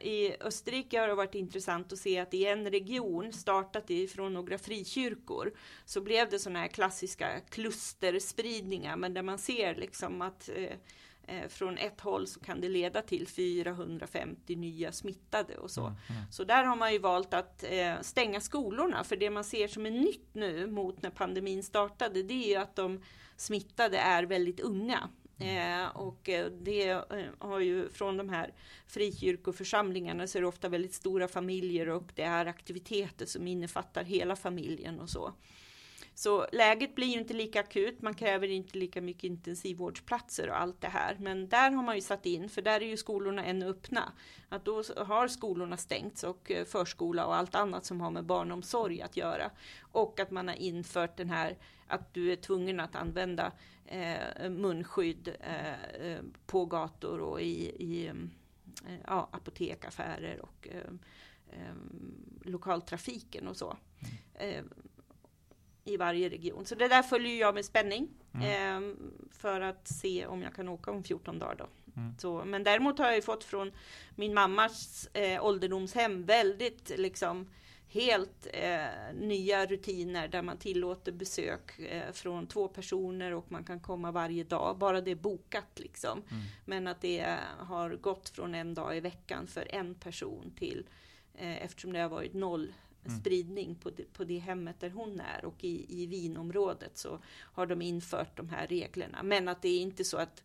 I 0.00 0.36
Österrike 0.40 1.00
har 1.00 1.08
det 1.08 1.14
varit 1.14 1.34
intressant 1.34 1.92
att 1.92 1.98
se 1.98 2.18
att 2.18 2.34
i 2.34 2.46
en 2.46 2.70
region, 2.70 3.32
startat 3.32 3.90
ifrån 3.90 4.34
några 4.34 4.58
frikyrkor, 4.58 5.52
så 5.84 6.00
blev 6.00 6.30
det 6.30 6.38
sådana 6.38 6.58
här 6.58 6.68
klassiska 6.68 7.40
klusterspridningar, 7.40 8.96
men 8.96 9.14
där 9.14 9.22
man 9.22 9.38
ser 9.38 9.74
liksom 9.74 10.22
att 10.22 10.48
eh, 10.48 11.36
eh, 11.36 11.48
från 11.48 11.78
ett 11.78 12.00
håll 12.00 12.26
så 12.26 12.40
kan 12.40 12.60
det 12.60 12.68
leda 12.68 13.02
till 13.02 13.28
450 13.28 14.56
nya 14.56 14.92
smittade 14.92 15.56
och 15.56 15.70
så. 15.70 15.80
Mm, 15.80 15.94
mm. 16.08 16.32
Så 16.32 16.44
där 16.44 16.64
har 16.64 16.76
man 16.76 16.92
ju 16.92 16.98
valt 16.98 17.34
att 17.34 17.64
eh, 17.68 18.00
stänga 18.00 18.40
skolorna, 18.40 19.04
för 19.04 19.16
det 19.16 19.30
man 19.30 19.44
ser 19.44 19.68
som 19.68 19.86
är 19.86 19.90
nytt 19.90 20.28
nu 20.34 20.66
mot 20.66 21.02
när 21.02 21.10
pandemin 21.10 21.62
startade, 21.62 22.22
det 22.22 22.44
är 22.44 22.48
ju 22.48 22.56
att 22.56 22.76
de 22.76 23.02
smittade 23.36 23.98
är 23.98 24.22
väldigt 24.22 24.60
unga. 24.60 25.08
Mm. 25.38 25.82
Eh, 25.82 25.96
och 25.96 26.28
eh, 26.28 26.50
det 26.50 26.90
eh, 26.90 27.00
har 27.38 27.60
ju 27.60 27.88
från 27.88 28.16
de 28.16 28.28
här 28.28 28.52
frikyrkoförsamlingarna 28.86 30.26
så 30.26 30.38
är 30.38 30.42
det 30.42 30.48
ofta 30.48 30.68
väldigt 30.68 30.94
stora 30.94 31.28
familjer 31.28 31.88
och 31.88 32.12
det 32.14 32.22
är 32.22 32.46
aktiviteter 32.46 33.26
som 33.26 33.46
innefattar 33.46 34.04
hela 34.04 34.36
familjen 34.36 35.00
och 35.00 35.10
så. 35.10 35.32
Så 36.16 36.46
läget 36.52 36.94
blir 36.94 37.06
ju 37.06 37.18
inte 37.18 37.34
lika 37.34 37.60
akut, 37.60 38.02
man 38.02 38.14
kräver 38.14 38.48
inte 38.48 38.78
lika 38.78 39.00
mycket 39.00 39.24
intensivvårdsplatser 39.24 40.48
och 40.48 40.60
allt 40.60 40.80
det 40.80 40.88
här. 40.88 41.16
Men 41.20 41.48
där 41.48 41.70
har 41.70 41.82
man 41.82 41.94
ju 41.94 42.00
satt 42.00 42.26
in, 42.26 42.48
för 42.48 42.62
där 42.62 42.80
är 42.80 42.86
ju 42.86 42.96
skolorna 42.96 43.44
ännu 43.44 43.66
öppna. 43.66 44.12
Att 44.48 44.64
då 44.64 44.82
har 44.96 45.28
skolorna 45.28 45.76
stängts 45.76 46.24
och 46.24 46.50
eh, 46.50 46.64
förskola 46.64 47.26
och 47.26 47.36
allt 47.36 47.54
annat 47.54 47.84
som 47.84 48.00
har 48.00 48.10
med 48.10 48.24
barnomsorg 48.24 49.02
att 49.02 49.16
göra. 49.16 49.50
Och 49.80 50.20
att 50.20 50.30
man 50.30 50.48
har 50.48 50.54
infört 50.54 51.16
den 51.16 51.30
här 51.30 51.56
att 51.86 52.14
du 52.14 52.32
är 52.32 52.36
tvungen 52.36 52.80
att 52.80 52.96
använda 52.96 53.52
eh, 53.86 54.50
munskydd 54.50 55.36
eh, 55.40 55.84
eh 55.94 56.22
på 56.46 56.66
gator 56.66 57.20
och 57.20 57.40
i, 57.40 57.68
i 57.78 58.06
eh, 58.06 58.14
ja, 59.06 59.28
apotek, 59.32 59.84
affärer 59.84 60.40
och 60.40 60.68
eh, 60.70 60.92
lokaltrafiken 62.42 63.48
och 63.48 63.56
så. 63.56 63.76
Mm 64.34 64.68
i 65.84 65.96
varje 65.96 66.28
region. 66.28 66.66
Så 66.66 66.74
det 66.74 66.88
där 66.88 67.02
följer 67.02 67.40
jag 67.40 67.54
med 67.54 67.64
spänning. 67.64 68.08
Mm. 68.34 68.96
För 69.30 69.60
att 69.60 69.88
se 69.88 70.26
om 70.26 70.42
jag 70.42 70.54
kan 70.54 70.68
åka 70.68 70.90
om 70.90 71.04
14 71.04 71.38
dagar 71.38 71.54
då. 71.54 71.66
Mm. 71.96 72.14
Så, 72.18 72.44
men 72.44 72.64
däremot 72.64 72.98
har 72.98 73.06
jag 73.06 73.16
ju 73.16 73.22
fått 73.22 73.44
från 73.44 73.72
min 74.14 74.34
mammas 74.34 75.06
eh, 75.12 75.44
ålderdomshem 75.44 76.24
väldigt 76.24 76.92
liksom 76.98 77.50
helt 77.94 78.46
eh, 78.52 79.14
nya 79.14 79.66
rutiner 79.66 80.28
där 80.28 80.42
man 80.42 80.56
tillåter 80.56 81.12
besök 81.12 81.78
eh, 81.78 82.12
från 82.12 82.46
två 82.46 82.68
personer 82.68 83.32
och 83.32 83.52
man 83.52 83.64
kan 83.64 83.80
komma 83.80 84.12
varje 84.12 84.44
dag. 84.44 84.78
Bara 84.78 85.00
det 85.00 85.10
är 85.10 85.14
bokat 85.14 85.78
liksom. 85.80 86.22
Mm. 86.30 86.42
Men 86.64 86.86
att 86.86 87.00
det 87.00 87.38
har 87.58 87.90
gått 87.90 88.28
från 88.28 88.54
en 88.54 88.74
dag 88.74 88.96
i 88.96 89.00
veckan 89.00 89.46
för 89.46 89.74
en 89.74 89.94
person 89.94 90.52
till 90.58 90.86
eh, 91.34 91.64
eftersom 91.64 91.92
det 91.92 92.00
har 92.00 92.08
varit 92.08 92.34
noll 92.34 92.72
mm. 93.04 93.20
spridning 93.20 93.74
på 93.74 93.90
det, 93.90 94.12
på 94.12 94.24
det 94.24 94.38
hemmet 94.38 94.80
där 94.80 94.90
hon 94.90 95.20
är 95.20 95.44
och 95.44 95.64
i, 95.64 96.02
i 96.02 96.06
vinområdet 96.06 96.98
så 96.98 97.18
har 97.26 97.66
de 97.66 97.82
infört 97.82 98.36
de 98.36 98.48
här 98.48 98.66
reglerna. 98.66 99.22
Men 99.22 99.48
att 99.48 99.62
det 99.62 99.68
är 99.68 99.80
inte 99.80 100.04
så 100.04 100.16
att 100.16 100.42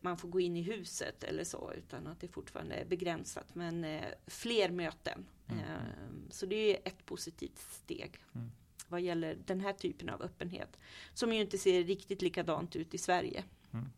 man 0.00 0.18
får 0.18 0.28
gå 0.28 0.40
in 0.40 0.56
i 0.56 0.62
huset 0.62 1.24
eller 1.24 1.44
så 1.44 1.72
utan 1.76 2.06
att 2.06 2.20
det 2.20 2.28
fortfarande 2.28 2.74
är 2.74 2.84
begränsat. 2.84 3.54
Men 3.54 3.84
eh, 3.84 4.04
fler 4.26 4.70
möten. 4.70 5.26
Mm. 5.48 5.64
Eh, 5.64 6.30
så 6.30 6.46
det 6.46 6.76
är 6.76 6.88
ett 6.88 7.06
positivt 7.06 7.58
steg. 7.58 8.18
Mm. 8.34 8.50
Vad 8.88 9.00
gäller 9.00 9.38
den 9.46 9.60
här 9.60 9.72
typen 9.72 10.08
av 10.08 10.22
öppenhet. 10.22 10.78
Som 11.14 11.32
ju 11.32 11.40
inte 11.40 11.58
ser 11.58 11.84
riktigt 11.84 12.22
likadant 12.22 12.76
ut 12.76 12.94
i 12.94 12.98
Sverige. 12.98 13.44
Mm. 13.72 13.88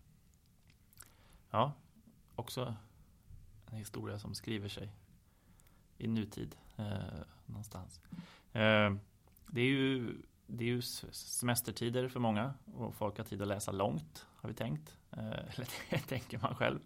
Ja, 1.51 1.73
också 2.35 2.77
en 3.67 3.77
historia 3.77 4.19
som 4.19 4.35
skriver 4.35 4.69
sig 4.69 4.93
i 5.99 6.07
nutid 6.07 6.57
eh, 6.77 7.21
någonstans. 7.47 8.01
Eh, 8.53 8.95
det 9.47 9.61
är 9.61 9.67
ju 9.67 10.17
det 10.51 10.65
är 10.65 10.69
ju 10.69 10.83
semestertider 10.83 12.09
för 12.09 12.21
många 12.21 12.55
och 12.75 12.95
folk 12.95 13.17
har 13.17 13.25
tid 13.25 13.43
att 13.43 13.49
läsa 13.49 13.73
långt 13.73 14.27
har 14.37 14.49
vi 14.49 14.55
tänkt. 14.55 14.97
Eh, 15.11 15.19
eller 15.55 15.69
det 15.91 15.99
tänker 15.99 16.39
man 16.39 16.55
själv. 16.55 16.79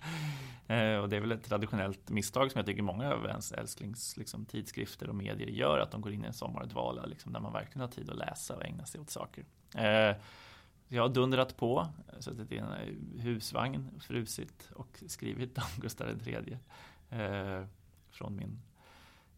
Eh, 0.66 0.96
och 0.96 1.09
det 1.09 1.16
är 1.16 1.20
väl 1.20 1.33
ett 1.33 1.44
traditionellt 1.44 2.11
misstag 2.11 2.53
som 2.53 2.59
jag 2.59 2.66
tycker 2.66 2.83
många 2.83 3.14
av 3.14 3.27
ens 3.27 3.53
älsklings 3.53 4.16
liksom, 4.16 4.44
tidskrifter 4.44 5.09
och 5.09 5.14
medier 5.14 5.48
gör. 5.48 5.79
Att 5.79 5.90
de 5.90 6.00
går 6.00 6.12
in 6.12 6.24
i 6.24 6.27
en 6.27 6.33
sommardvala 6.33 7.07
liksom, 7.07 7.33
där 7.33 7.40
man 7.40 7.53
verkligen 7.53 7.81
har 7.81 7.88
tid 7.88 8.11
att 8.11 8.16
läsa 8.16 8.57
och 8.57 8.64
ägna 8.64 8.85
sig 8.85 9.00
åt 9.00 9.11
saker. 9.11 9.44
Eh, 9.74 10.16
jag 10.88 11.03
har 11.03 11.09
dundrat 11.09 11.57
på, 11.57 11.88
suttit 12.18 12.53
i 12.53 12.59
en 12.59 12.68
husvagn, 13.18 14.00
frusit 14.00 14.70
och 14.74 15.03
skrivit 15.07 15.59
om 15.59 15.81
Gustav 15.81 16.09
III. 16.29 16.59
Från 18.11 18.37
min 18.37 18.62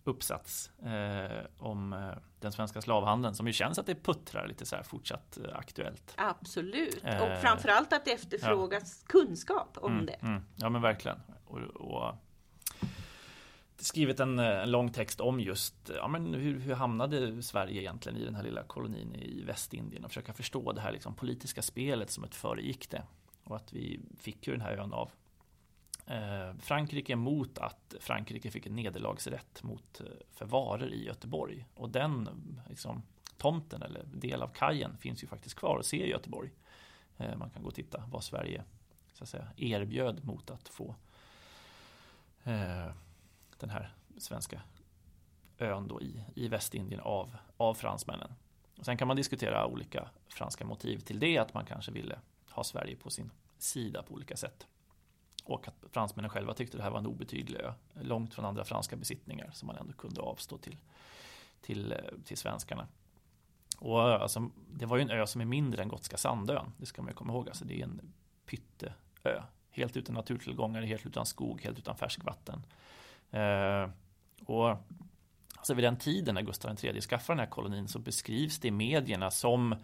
uppsats 0.06 0.70
eh, 0.82 1.46
om 1.58 1.92
eh, 1.92 1.98
den 2.40 2.52
svenska 2.52 2.80
slavhandeln 2.80 3.34
som 3.34 3.46
ju 3.46 3.52
känns 3.52 3.78
att 3.78 3.86
det 3.86 3.94
puttrar 3.94 4.48
lite 4.48 4.66
så 4.66 4.76
här 4.76 4.82
fortsatt 4.82 5.38
eh, 5.38 5.56
aktuellt. 5.56 6.14
Absolut, 6.16 7.02
och 7.02 7.08
eh, 7.08 7.40
framförallt 7.40 7.92
att 7.92 8.04
det 8.04 8.12
efterfrågas 8.12 9.02
ja. 9.02 9.06
kunskap 9.08 9.78
om 9.80 9.92
mm, 9.92 10.06
det. 10.06 10.12
Mm, 10.12 10.42
ja 10.56 10.68
men 10.68 10.82
verkligen. 10.82 11.18
Och, 11.44 11.58
och 11.60 12.14
skrivit 13.78 14.20
en, 14.20 14.38
en, 14.38 14.70
lång 14.70 14.92
text 14.92 15.20
om 15.20 15.40
just 15.40 15.90
ja, 15.96 16.08
men 16.08 16.34
hur, 16.34 16.60
hur 16.60 16.74
hamnade 16.74 17.42
Sverige 17.42 17.80
egentligen 17.80 18.18
i 18.18 18.24
den 18.24 18.34
här 18.34 18.42
lilla 18.42 18.62
kolonin 18.62 19.14
i 19.14 19.42
Västindien 19.42 20.04
och 20.04 20.10
försöka 20.10 20.32
förstå 20.32 20.72
det 20.72 20.80
här 20.80 20.92
liksom, 20.92 21.14
politiska 21.14 21.62
spelet 21.62 22.10
som 22.10 22.24
ett 22.24 22.34
föregick 22.34 22.90
det. 22.90 23.02
Och 23.44 23.56
att 23.56 23.72
vi 23.72 24.00
fick 24.20 24.46
ju 24.46 24.52
den 24.52 24.62
här 24.62 24.76
ön 24.76 24.92
av 24.92 25.10
Eh, 25.10 25.25
Eh, 26.06 26.54
Frankrike 26.58 27.16
mot 27.16 27.58
att 27.58 27.94
Frankrike 28.00 28.50
fick 28.50 28.66
en 28.66 28.76
nederlagsrätt 28.76 29.62
mot, 29.62 30.00
förvarer 30.00 30.22
för 30.32 30.46
varor 30.46 30.88
i 30.88 31.04
Göteborg. 31.04 31.66
Och 31.74 31.90
den 31.90 32.28
liksom, 32.68 33.02
tomten 33.36 33.82
eller 33.82 34.04
del 34.04 34.42
av 34.42 34.48
kajen 34.48 34.96
finns 34.98 35.22
ju 35.22 35.26
faktiskt 35.26 35.56
kvar 35.56 35.78
att 35.78 35.86
se 35.86 36.06
i 36.06 36.10
Göteborg. 36.10 36.50
Eh, 37.18 37.36
man 37.36 37.50
kan 37.50 37.62
gå 37.62 37.68
och 37.68 37.74
titta 37.74 38.04
vad 38.10 38.24
Sverige 38.24 38.64
så 39.12 39.22
att 39.22 39.28
säga, 39.28 39.48
erbjöd 39.56 40.24
mot 40.24 40.50
att 40.50 40.68
få 40.68 40.94
den 43.58 43.70
här 43.70 43.94
svenska 44.18 44.62
ön 45.58 45.88
då 45.88 46.00
i, 46.00 46.24
i 46.34 46.48
Västindien 46.48 47.00
av, 47.00 47.36
av 47.56 47.74
fransmännen. 47.74 48.32
Och 48.78 48.84
sen 48.84 48.96
kan 48.96 49.08
man 49.08 49.16
diskutera 49.16 49.66
olika 49.66 50.08
franska 50.28 50.64
motiv 50.64 50.98
till 50.98 51.20
det, 51.20 51.38
att 51.38 51.54
man 51.54 51.64
kanske 51.64 51.92
ville 51.92 52.18
ha 52.50 52.64
Sverige 52.64 52.96
på 52.96 53.10
sin 53.10 53.30
sida 53.58 54.02
på 54.02 54.14
olika 54.14 54.36
sätt. 54.36 54.66
Och 55.46 55.68
att 55.68 55.84
fransmännen 55.92 56.30
själva 56.30 56.54
tyckte 56.54 56.76
det 56.76 56.82
här 56.82 56.90
var 56.90 56.98
en 56.98 57.06
obetydlig 57.06 57.60
ö. 57.60 57.72
Långt 58.00 58.34
från 58.34 58.44
andra 58.44 58.64
franska 58.64 58.96
besittningar 58.96 59.50
som 59.52 59.66
man 59.66 59.76
ändå 59.76 59.92
kunde 59.92 60.20
avstå 60.20 60.58
till, 60.58 60.76
till, 61.60 61.92
eh, 61.92 61.98
till 62.24 62.36
svenskarna. 62.36 62.86
Och 63.78 64.10
eh, 64.10 64.22
alltså, 64.22 64.50
det 64.70 64.86
var 64.86 64.96
ju 64.96 65.02
en 65.02 65.10
ö 65.10 65.26
som 65.26 65.40
är 65.40 65.44
mindre 65.44 65.82
än 65.82 65.88
Gotska 65.88 66.16
Sandön. 66.16 66.72
Det 66.76 66.86
ska 66.86 67.02
man 67.02 67.14
komma 67.14 67.32
ihåg. 67.32 67.48
Alltså, 67.48 67.64
det 67.64 67.80
är 67.80 67.84
en 67.84 68.12
pytteö. 68.46 69.42
Helt 69.70 69.96
utan 69.96 70.14
naturtillgångar, 70.14 70.82
helt 70.82 71.06
utan 71.06 71.26
skog, 71.26 71.62
helt 71.62 71.78
utan 71.78 71.96
färskvatten. 71.96 72.66
Eh, 73.30 73.90
och 74.46 74.68
alltså 75.56 75.74
vid 75.74 75.84
den 75.84 75.96
tiden 75.96 76.34
när 76.34 76.42
Gustav 76.42 76.84
III 76.84 77.00
skaffar 77.00 77.34
den 77.34 77.40
här 77.40 77.50
kolonin 77.50 77.88
så 77.88 77.98
beskrivs 77.98 78.58
det 78.58 78.68
i 78.68 78.70
medierna 78.70 79.30
som 79.30 79.74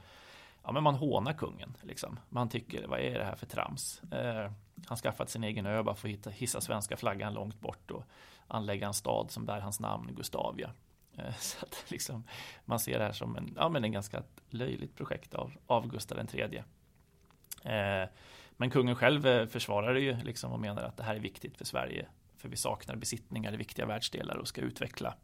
ja, 0.64 0.72
men 0.72 0.83
man 0.83 0.94
hånar 0.94 1.33
kungen. 1.33 1.77
Liksom. 1.83 2.18
Man 2.29 2.48
tycker, 2.48 2.87
vad 2.87 3.01
är 3.01 3.18
det 3.18 3.25
här 3.25 3.37
för 3.37 3.46
trams? 3.46 4.03
Eh, 4.12 4.51
han 4.87 4.98
skaffat 4.98 5.31
sin 5.31 5.44
egen 5.44 5.66
ö 5.66 5.83
bara 5.83 5.94
för 5.94 6.09
att 6.09 6.27
hissa 6.27 6.61
svenska 6.61 6.96
flaggan 6.96 7.35
långt 7.35 7.61
bort 7.61 7.90
och 7.90 8.05
anlägga 8.48 8.87
en 8.87 8.94
stad 8.94 9.31
som 9.31 9.46
bär 9.46 9.61
hans 9.61 9.81
namn, 9.81 10.14
Gustavia. 10.14 10.70
Eh, 11.16 11.35
så 11.38 11.66
att 11.66 11.90
liksom, 11.90 12.25
man 12.64 12.81
ser 12.81 12.98
det 12.98 13.05
här 13.05 13.12
som 13.12 13.37
en, 13.37 13.55
ja, 13.57 13.68
men 13.68 13.85
en 13.85 13.92
ganska 13.92 14.22
löjligt 14.51 14.96
projekt 14.96 15.35
av, 15.35 15.53
av 15.66 15.88
Gustav 15.88 16.29
III. 16.35 16.62
Eh, 17.64 18.09
men 18.57 18.70
kungen 18.70 18.96
själv 18.96 19.27
eh, 19.27 19.46
försvarar 19.46 19.94
det 19.94 20.01
ju 20.01 20.16
liksom 20.16 20.53
och 20.53 20.61
menar 20.61 20.83
att 20.83 20.96
det 20.96 21.03
här 21.03 21.14
är 21.14 21.20
viktigt 21.20 21.57
för 21.57 21.64
Sverige. 21.64 22.07
För 22.37 22.48
vi 22.48 22.57
saknar 22.57 22.96
besittningar 22.96 23.55
i 23.55 23.57
viktiga 23.57 23.87
världsdelar 23.87 24.37
och 24.37 24.48
ska 24.48 24.61
utveckla 24.61 25.14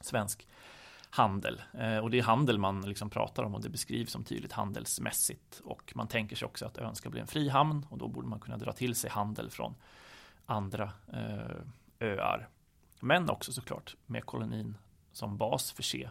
svensk 0.00 0.48
handel. 1.14 1.62
Eh, 1.72 1.98
och 1.98 2.10
det 2.10 2.18
är 2.18 2.22
handel 2.22 2.58
man 2.58 2.80
liksom 2.80 3.10
pratar 3.10 3.42
om 3.42 3.54
och 3.54 3.62
det 3.62 3.68
beskrivs 3.68 4.10
som 4.10 4.24
tydligt 4.24 4.52
handelsmässigt. 4.52 5.60
Och 5.64 5.92
man 5.94 6.08
tänker 6.08 6.36
sig 6.36 6.46
också 6.46 6.66
att 6.66 6.78
ön 6.78 6.94
ska 6.94 7.10
bli 7.10 7.20
en 7.20 7.26
frihamn 7.26 7.86
och 7.90 7.98
då 7.98 8.08
borde 8.08 8.28
man 8.28 8.40
kunna 8.40 8.56
dra 8.56 8.72
till 8.72 8.94
sig 8.94 9.10
handel 9.10 9.50
från 9.50 9.74
andra 10.46 10.92
eh, 11.12 11.56
öar. 12.00 12.48
Men 13.00 13.30
också 13.30 13.52
såklart 13.52 13.96
med 14.06 14.24
kolonin 14.24 14.76
som 15.12 15.36
bas 15.36 15.72
förse, 15.72 16.10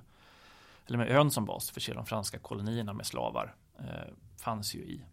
eller 0.86 0.98
med 0.98 1.12
ön 1.12 1.32
som 1.32 1.46
bas 1.46 1.72
förse 1.72 1.94
de 1.94 2.06
franska 2.06 2.40
kolonierna 2.40 2.94
med 2.94 3.06
slavar. 3.06 3.56
Eh, 3.80 4.14
fanns 4.38 4.76
ju 4.76 4.80
i 4.80 5.06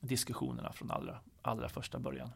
diskussionerna 0.00 0.72
från 0.72 0.90
allra, 0.90 1.18
allra 1.42 1.68
första 1.68 1.98
början. 1.98 2.30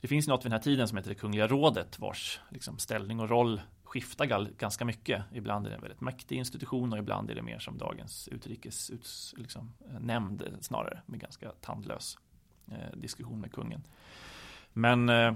Det 0.00 0.08
finns 0.08 0.28
något 0.28 0.44
vid 0.44 0.50
den 0.50 0.58
här 0.58 0.64
tiden 0.64 0.88
som 0.88 0.96
heter 0.96 1.10
det 1.10 1.14
Kungliga 1.14 1.46
rådet 1.46 1.98
vars 1.98 2.40
liksom, 2.50 2.78
ställning 2.78 3.20
och 3.20 3.28
roll 3.28 3.60
skiftar 3.84 4.26
ganska 4.58 4.84
mycket. 4.84 5.22
Ibland 5.32 5.66
är 5.66 5.70
det 5.70 5.76
en 5.76 5.82
väldigt 5.82 6.00
mäktig 6.00 6.36
institution 6.36 6.92
och 6.92 6.98
ibland 6.98 7.30
är 7.30 7.34
det 7.34 7.42
mer 7.42 7.58
som 7.58 7.78
dagens 7.78 8.28
utrikesnämnd 8.28 9.32
liksom, 9.36 9.72
eh, 10.40 10.60
snarare 10.60 11.02
med 11.06 11.20
ganska 11.20 11.50
tandlös 11.50 12.18
eh, 12.66 12.98
diskussion 12.98 13.40
med 13.40 13.52
kungen. 13.52 13.82
Men 14.72 15.08
eh, 15.08 15.32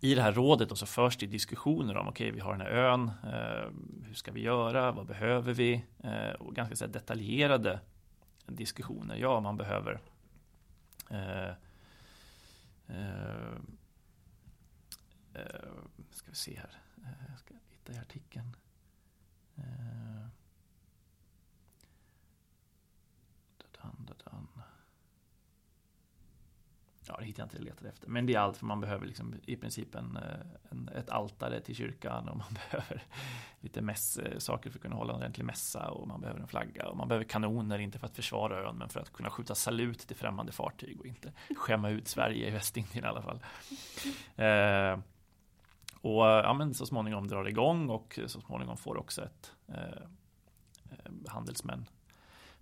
i 0.00 0.14
det 0.14 0.22
här 0.22 0.32
rådet 0.32 0.72
och 0.72 0.78
så 0.78 0.86
förs 0.86 1.16
det 1.16 1.26
diskussioner 1.26 1.96
om 1.96 2.08
okej, 2.08 2.26
okay, 2.26 2.34
vi 2.34 2.40
har 2.40 2.52
den 2.52 2.60
här 2.60 2.70
ön. 2.70 3.10
Eh, 3.24 3.70
hur 4.06 4.14
ska 4.14 4.32
vi 4.32 4.40
göra? 4.40 4.92
Vad 4.92 5.06
behöver 5.06 5.52
vi? 5.52 5.84
Eh, 5.98 6.30
och 6.38 6.54
ganska 6.54 6.76
så 6.76 6.86
detaljerade 6.86 7.80
diskussioner. 8.46 9.16
Ja, 9.16 9.40
man 9.40 9.56
behöver 9.56 10.00
eh, 11.10 11.54
Uh, 12.90 13.58
uh, 15.34 15.86
ska 16.10 16.30
vi 16.30 16.36
se 16.36 16.56
här. 16.56 16.82
Eh, 17.04 17.28
jag 17.28 17.38
ska 17.38 17.54
hitta 17.70 17.92
i 17.92 17.98
artikeln. 17.98 18.56
Ja, 27.08 27.16
det 27.18 27.24
hittar 27.24 27.42
jag 27.42 27.46
inte 27.46 27.58
letade 27.58 27.88
efter. 27.88 28.08
Men 28.08 28.26
det 28.26 28.34
är 28.34 28.38
allt 28.38 28.56
för 28.56 28.66
man 28.66 28.80
behöver 28.80 29.06
liksom 29.06 29.34
i 29.46 29.56
princip 29.56 29.94
en, 29.94 30.16
eh, 30.16 30.70
en, 30.70 30.88
ett 30.88 31.10
altare 31.10 31.60
till 31.60 31.74
kyrkan 31.74 32.28
och 32.28 32.36
man 32.36 32.58
behöver 32.70 33.02
lite 33.60 33.82
mäss-saker 33.82 34.68
eh, 34.68 34.72
för 34.72 34.78
att 34.78 34.82
kunna 34.82 34.96
hålla 34.96 35.12
en 35.12 35.18
ordentlig 35.18 35.44
mässa 35.44 35.90
och 35.90 36.08
man 36.08 36.20
behöver 36.20 36.40
en 36.40 36.48
flagga 36.48 36.88
och 36.88 36.96
man 36.96 37.08
behöver 37.08 37.24
kanoner, 37.24 37.78
inte 37.78 37.98
för 37.98 38.06
att 38.06 38.16
försvara 38.16 38.68
ön 38.68 38.76
men 38.76 38.88
för 38.88 39.00
att 39.00 39.12
kunna 39.12 39.30
skjuta 39.30 39.54
salut 39.54 39.98
till 39.98 40.16
främmande 40.16 40.52
fartyg 40.52 41.00
och 41.00 41.06
inte 41.06 41.32
skämma 41.56 41.90
ut 41.90 42.08
Sverige 42.08 42.48
i 42.48 42.50
Västindien 42.50 43.04
i 43.04 43.08
alla 43.08 43.22
fall. 43.22 43.40
Eh, 44.36 44.98
och 46.00 46.24
ja, 46.24 46.54
men 46.54 46.74
så 46.74 46.86
småningom 46.86 47.28
drar 47.28 47.44
det 47.44 47.50
igång 47.50 47.90
och 47.90 48.18
så 48.26 48.40
småningom 48.40 48.76
får 48.76 48.96
också 48.96 49.24
ett 49.24 49.52
eh, 49.68 49.76
eh 50.90 51.12
handelsmän 51.28 51.86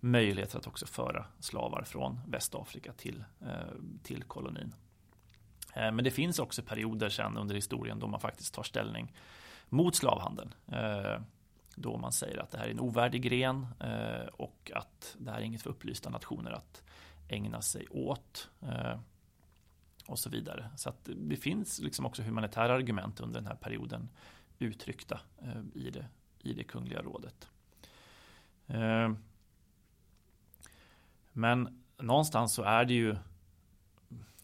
möjligheter 0.05 0.59
att 0.59 0.67
också 0.67 0.87
föra 0.87 1.27
slavar 1.39 1.83
från 1.83 2.21
Västafrika 2.27 2.93
till, 2.93 3.25
eh, 3.41 3.49
till 4.03 4.23
kolonin. 4.23 4.75
Eh, 5.75 5.93
men 5.93 6.05
det 6.05 6.11
finns 6.11 6.39
också 6.39 6.63
perioder 6.63 7.09
sen 7.09 7.37
under 7.37 7.55
historien 7.55 7.99
då 7.99 8.07
man 8.07 8.21
faktiskt 8.21 8.55
tar 8.55 8.63
ställning 8.63 9.13
mot 9.69 9.97
slavhandeln. 9.97 10.55
Eh, 10.73 11.21
då 11.77 11.97
man 11.97 12.13
säger 12.13 12.39
att 12.39 12.51
det 12.51 12.59
här 12.59 12.67
är 12.67 12.71
en 12.71 12.81
ovärdig 12.81 13.23
gren 13.23 13.67
och 14.33 14.71
att 14.75 15.17
det 15.19 15.31
här 15.31 15.39
är 15.39 15.43
inget 15.43 15.63
för 15.63 15.71
upplysta 15.71 16.11
nationer 16.11 16.51
att 16.51 16.83
ägna 17.29 17.63
sig 17.63 17.87
åt. 17.91 18.51
Och 20.07 20.19
så 20.19 20.31
vidare. 20.31 20.71
Så 20.77 20.89
att 20.89 21.09
det 21.17 21.37
finns 21.37 21.81
liksom 21.81 22.07
också 22.07 22.23
humanitära 22.23 22.75
argument 22.75 23.21
under 23.21 23.41
den 23.41 23.47
här 23.47 23.57
perioden 23.57 24.09
uttryckta 24.59 25.21
i 25.75 25.91
det, 25.91 26.07
i 26.39 26.53
det 26.53 26.65
kungliga 26.65 27.03
rådet. 27.03 27.49
Men 31.37 31.85
någonstans 31.99 32.55
så 32.55 32.63
är 32.63 32.85
det 32.85 32.95
ju 32.95 33.17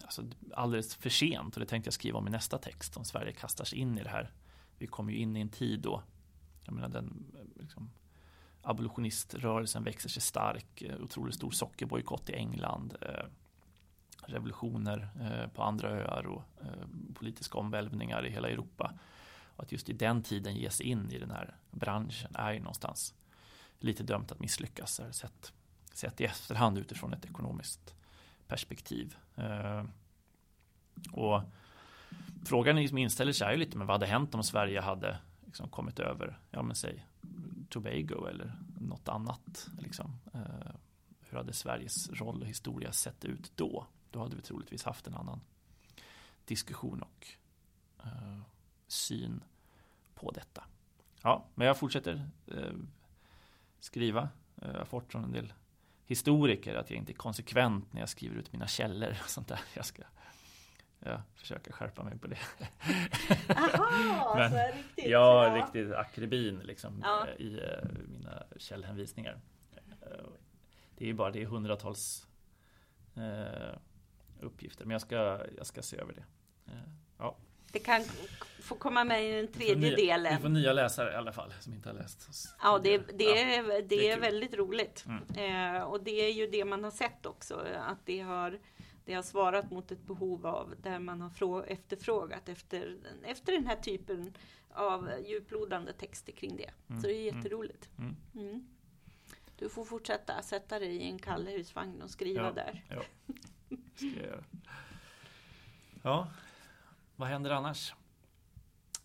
alltså, 0.03 0.25
alldeles 0.55 0.95
för 0.95 1.11
sent 1.11 1.55
och 1.55 1.61
det 1.61 1.67
tänkte 1.67 1.87
jag 1.87 1.95
skriva 1.95 2.19
om 2.19 2.29
i 2.29 2.31
nästa 2.31 2.59
text 2.59 2.97
om 2.97 3.05
Sverige 3.05 3.33
kastar 3.33 3.65
sig 3.65 3.79
in 3.79 3.99
i 3.99 4.03
det 4.03 4.11
här. 4.11 4.33
Vi 4.79 4.87
kommer 4.87 5.13
ju 5.13 5.19
in 5.19 5.37
i 5.37 5.41
en 5.41 5.49
tid 5.49 5.81
då 5.81 6.03
jag 6.65 6.75
menar 6.75 6.89
den 6.89 7.27
liksom, 7.61 7.91
abolitioniströrelsen 8.63 9.85
växer 9.85 10.09
sig 10.09 10.23
stark, 10.23 10.83
eh, 10.83 11.01
otroligt 11.01 11.35
stor 11.35 11.51
sockerbojkott 11.51 12.31
i 12.31 12.33
England, 12.33 12.97
eh, 13.01 13.25
revolutioner 14.23 15.09
eh, 15.21 15.51
på 15.51 15.63
andra 15.63 15.91
öar 15.91 16.27
och 16.27 16.43
eh, 16.61 16.89
politiska 17.15 17.59
omvälvningar 17.59 18.27
i 18.27 18.31
hela 18.31 18.49
Europa. 18.49 18.93
Och 19.57 19.63
att 19.63 19.73
just 19.73 19.89
i 19.89 19.93
den 19.93 20.23
tiden 20.23 20.57
ge 20.57 20.71
sig 20.71 20.87
in 20.87 21.11
i 21.11 21.19
den 21.19 21.31
här 21.31 21.57
branschen 21.71 22.31
är 22.35 22.53
ju 22.53 22.59
någonstans 22.59 23.15
lite 23.79 24.03
dömt 24.03 24.33
att 24.33 24.41
misslyckas. 24.41 25.01
Sett 25.13 25.53
sett 25.95 26.21
i 26.21 26.25
efterhand 26.25 26.79
utifrån 26.79 27.13
ett 27.13 27.25
ekonomiskt 27.25 27.95
perspektiv. 28.47 29.17
Eh, 29.37 29.85
och 31.13 31.43
frågan 32.45 32.89
som 32.89 32.99
inställer 32.99 33.33
sig 33.33 33.47
är 33.47 33.53
ju 33.53 33.59
lite, 33.59 33.79
men 33.79 33.87
vad 33.87 33.95
hade 33.95 34.07
hänt 34.07 34.35
om 34.35 34.43
Sverige 34.43 34.81
hade 34.81 35.19
liksom 35.47 35.69
kommit 35.69 35.99
över, 35.99 36.39
ja 36.51 36.63
men 36.63 36.77
säg 36.77 37.07
Tobago 37.69 38.27
eller 38.27 38.57
något 38.81 39.09
annat. 39.09 39.69
Liksom. 39.79 40.19
Eh, 40.35 40.75
hur 41.21 41.39
hade 41.39 41.53
Sveriges 41.53 42.11
roll 42.11 42.43
och 42.43 42.49
historia 42.49 42.93
sett 42.93 43.25
ut 43.25 43.53
då? 43.55 43.87
Då 44.11 44.23
hade 44.23 44.37
vi 44.37 44.43
troligtvis 44.43 44.85
haft 44.85 45.07
en 45.07 45.15
annan 45.15 45.41
diskussion 46.45 47.03
och 47.03 47.27
eh, 48.05 48.41
syn 48.87 49.45
på 50.15 50.31
detta. 50.31 50.65
Ja, 51.23 51.45
men 51.55 51.67
jag 51.67 51.77
fortsätter 51.77 52.31
skriva. 53.79 54.29
Jag 54.55 54.79
har 54.79 54.85
fått 54.85 55.13
från 55.13 55.25
en 55.25 55.33
del 55.33 55.53
historiker 56.11 56.75
att 56.75 56.91
jag 56.91 56.97
inte 56.97 57.13
är 57.13 57.15
konsekvent 57.15 57.93
när 57.93 58.01
jag 58.01 58.09
skriver 58.09 58.37
ut 58.37 58.53
mina 58.53 58.67
källor 58.67 59.11
och 59.25 59.31
sånt 59.31 59.49
där. 59.49 59.61
Jag 59.75 59.85
ska 59.85 60.03
ja, 60.99 61.23
försöka 61.35 61.73
skärpa 61.73 62.03
mig 62.03 62.19
på 62.19 62.27
det. 62.27 62.39
Aha, 63.57 64.35
Men, 64.39 64.51
så 64.51 64.77
riktigt. 64.77 65.11
Ja, 65.11 65.47
ja, 65.49 65.65
riktigt 65.65 65.93
akribin 65.93 66.59
liksom 66.59 67.01
ja. 67.05 67.27
Eh, 67.27 67.47
i 67.47 67.61
uh, 67.61 68.09
mina 68.09 68.43
källhänvisningar. 68.57 69.41
Uh, 70.03 70.29
det 70.97 71.05
är 71.05 71.09
ju 71.09 71.15
bara 71.15 71.31
det 71.31 71.43
är 71.43 71.47
hundratals 71.47 72.27
uppgifter, 74.41 74.85
men 74.85 74.93
jag 74.93 75.01
ska, 75.01 75.47
jag 75.57 75.67
ska 75.67 75.83
se 75.83 75.97
över 75.97 76.13
det. 76.13 76.25
ja. 77.19 77.37
Det 77.73 77.79
kan 77.79 78.03
få 78.63 78.75
komma 78.75 79.05
med 79.05 79.31
i 79.31 79.33
den 79.37 79.53
tredje 79.53 79.97
delen. 79.97 80.37
Vi 80.37 80.43
får 80.43 80.49
nya 80.49 80.73
läsare 80.73 81.13
i 81.13 81.15
alla 81.15 81.33
fall 81.33 81.55
som 81.61 81.75
inte 81.75 81.89
har 81.89 81.97
läst. 81.97 82.29
Ja, 82.63 82.79
det, 82.79 82.99
det, 82.99 83.25
ja, 83.25 83.37
är, 83.37 83.63
det, 83.63 83.83
det 83.83 84.11
är, 84.11 84.17
är 84.17 84.21
väldigt 84.21 84.55
roligt. 84.55 85.05
Mm. 85.07 85.77
Eh, 85.77 85.83
och 85.83 86.05
det 86.05 86.11
är 86.11 86.33
ju 86.33 86.47
det 86.47 86.65
man 86.65 86.85
har 86.85 86.91
sett 86.91 87.27
också, 87.27 87.67
att 87.89 88.07
det 88.07 88.21
har, 88.21 88.59
det 89.05 89.15
har 89.15 89.23
svarat 89.23 89.71
mot 89.71 89.93
ett 89.93 90.07
behov 90.07 90.47
av 90.47 90.75
där 90.83 90.99
man 90.99 91.21
har 91.21 91.65
efterfrågat 91.67 92.49
efter, 92.49 92.97
efter 93.25 93.53
den 93.53 93.67
här 93.67 93.77
typen 93.77 94.35
av 94.75 95.11
djuplodande 95.27 95.93
texter 95.93 96.33
kring 96.33 96.57
det. 96.57 96.71
Mm. 96.89 97.01
Så 97.01 97.07
det 97.07 97.15
är 97.15 97.29
mm. 97.29 97.37
jätteroligt. 97.37 97.89
Mm. 97.99 98.17
Mm. 98.35 98.67
Du 99.57 99.69
får 99.69 99.85
fortsätta 99.85 100.43
sätta 100.43 100.79
dig 100.79 100.97
i 100.97 101.03
en 101.03 101.19
kallhusvagn 101.19 102.03
och 102.03 102.11
skriva 102.11 102.47
ja, 102.47 102.53
där. 102.53 102.85
Ja, 102.89 103.03
ska 103.95 104.07
jag 104.07 104.27
göra. 104.27 104.45
Ja, 106.03 106.29
vad 107.21 107.29
händer 107.29 107.51
annars? 107.51 107.95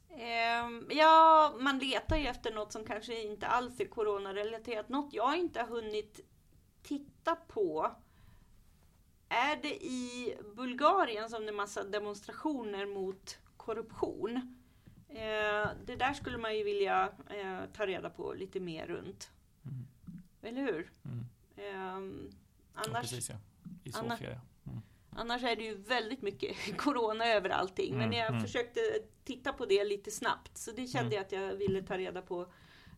Um, 0.09 0.87
ja, 0.89 1.55
man 1.59 1.79
letar 1.79 2.17
ju 2.17 2.27
efter 2.27 2.53
något 2.53 2.73
som 2.73 2.85
kanske 2.85 3.23
inte 3.23 3.47
alls 3.47 3.79
är 3.79 3.85
coronarelaterat. 3.85 4.89
Något 4.89 5.13
jag 5.13 5.37
inte 5.37 5.59
har 5.59 5.67
hunnit 5.67 6.19
titta 6.83 7.35
på. 7.35 7.95
Är 9.29 9.55
det 9.61 9.85
i 9.85 10.37
Bulgarien 10.55 11.29
som 11.29 11.41
det 11.41 11.51
är 11.51 11.53
massa 11.53 11.83
demonstrationer 11.83 12.85
mot 12.85 13.39
korruption? 13.57 14.55
Uh, 15.09 15.67
det 15.85 15.95
där 15.95 16.13
skulle 16.13 16.37
man 16.37 16.57
ju 16.57 16.63
vilja 16.63 17.07
uh, 17.07 17.65
ta 17.73 17.85
reda 17.85 18.09
på 18.09 18.33
lite 18.33 18.59
mer 18.59 18.87
runt. 18.87 19.31
Mm. 19.65 19.87
Eller 20.41 20.61
hur? 20.61 20.91
Mm. 21.05 21.25
Um, 21.97 22.31
annars, 22.73 22.93
ja, 22.93 23.01
precis 23.01 23.29
ja. 23.29 23.35
I 23.83 23.91
Sofia 23.91 24.05
annars, 24.05 24.21
ja. 24.21 24.39
Annars 25.15 25.43
är 25.43 25.55
det 25.55 25.63
ju 25.63 25.75
väldigt 25.75 26.21
mycket 26.21 26.77
Corona 26.77 27.25
över 27.25 27.49
allting. 27.49 27.93
Mm, 27.93 28.09
men 28.09 28.17
jag 28.17 28.29
mm. 28.29 28.41
försökte 28.41 28.79
titta 29.23 29.53
på 29.53 29.65
det 29.65 29.83
lite 29.83 30.11
snabbt. 30.11 30.57
Så 30.57 30.71
det 30.71 30.87
kände 30.87 30.99
mm. 30.99 31.13
jag 31.13 31.21
att 31.21 31.31
jag 31.31 31.57
ville 31.57 31.81
ta 31.81 31.97
reda 31.97 32.21
på 32.21 32.47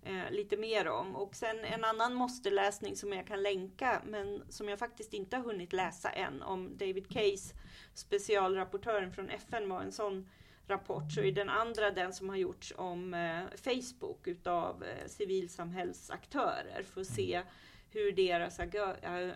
eh, 0.04 0.32
lite 0.32 0.58
mer 0.58 0.88
om. 0.88 1.16
Och 1.16 1.36
sen 1.36 1.60
en 1.60 1.84
annan 1.84 2.14
måste-läsning 2.14 2.96
som 2.96 3.14
jag 3.14 3.28
kan 3.28 3.44
länka. 3.44 4.02
Men 4.06 4.44
som 4.50 4.70
jag 4.70 4.80
faktiskt 4.80 5.14
inte 5.14 5.38
har 5.38 5.44
hunnit 5.44 5.74
läsa 5.74 6.10
än. 6.10 6.42
Om 6.42 6.78
David 6.78 7.10
Case, 7.10 7.56
specialrapportören 7.94 9.12
från 9.12 9.30
FN 9.30 9.70
var 9.70 9.82
en 9.82 9.92
sån 9.92 10.30
rapport. 10.68 11.12
Så 11.12 11.22
är 11.22 11.32
den 11.32 11.50
andra 11.50 11.92
den 11.92 12.14
som 12.14 12.30
har 12.30 12.36
gjorts 12.36 12.74
om 12.78 13.14
eh, 13.14 13.58
Facebook 13.64 14.28
utav 14.28 14.84
eh, 14.84 15.08
civilsamhällsaktörer. 15.08 16.84
För 16.94 17.02
att 17.02 17.08
se 17.08 17.42
hur 17.90 18.12
deras 18.12 18.60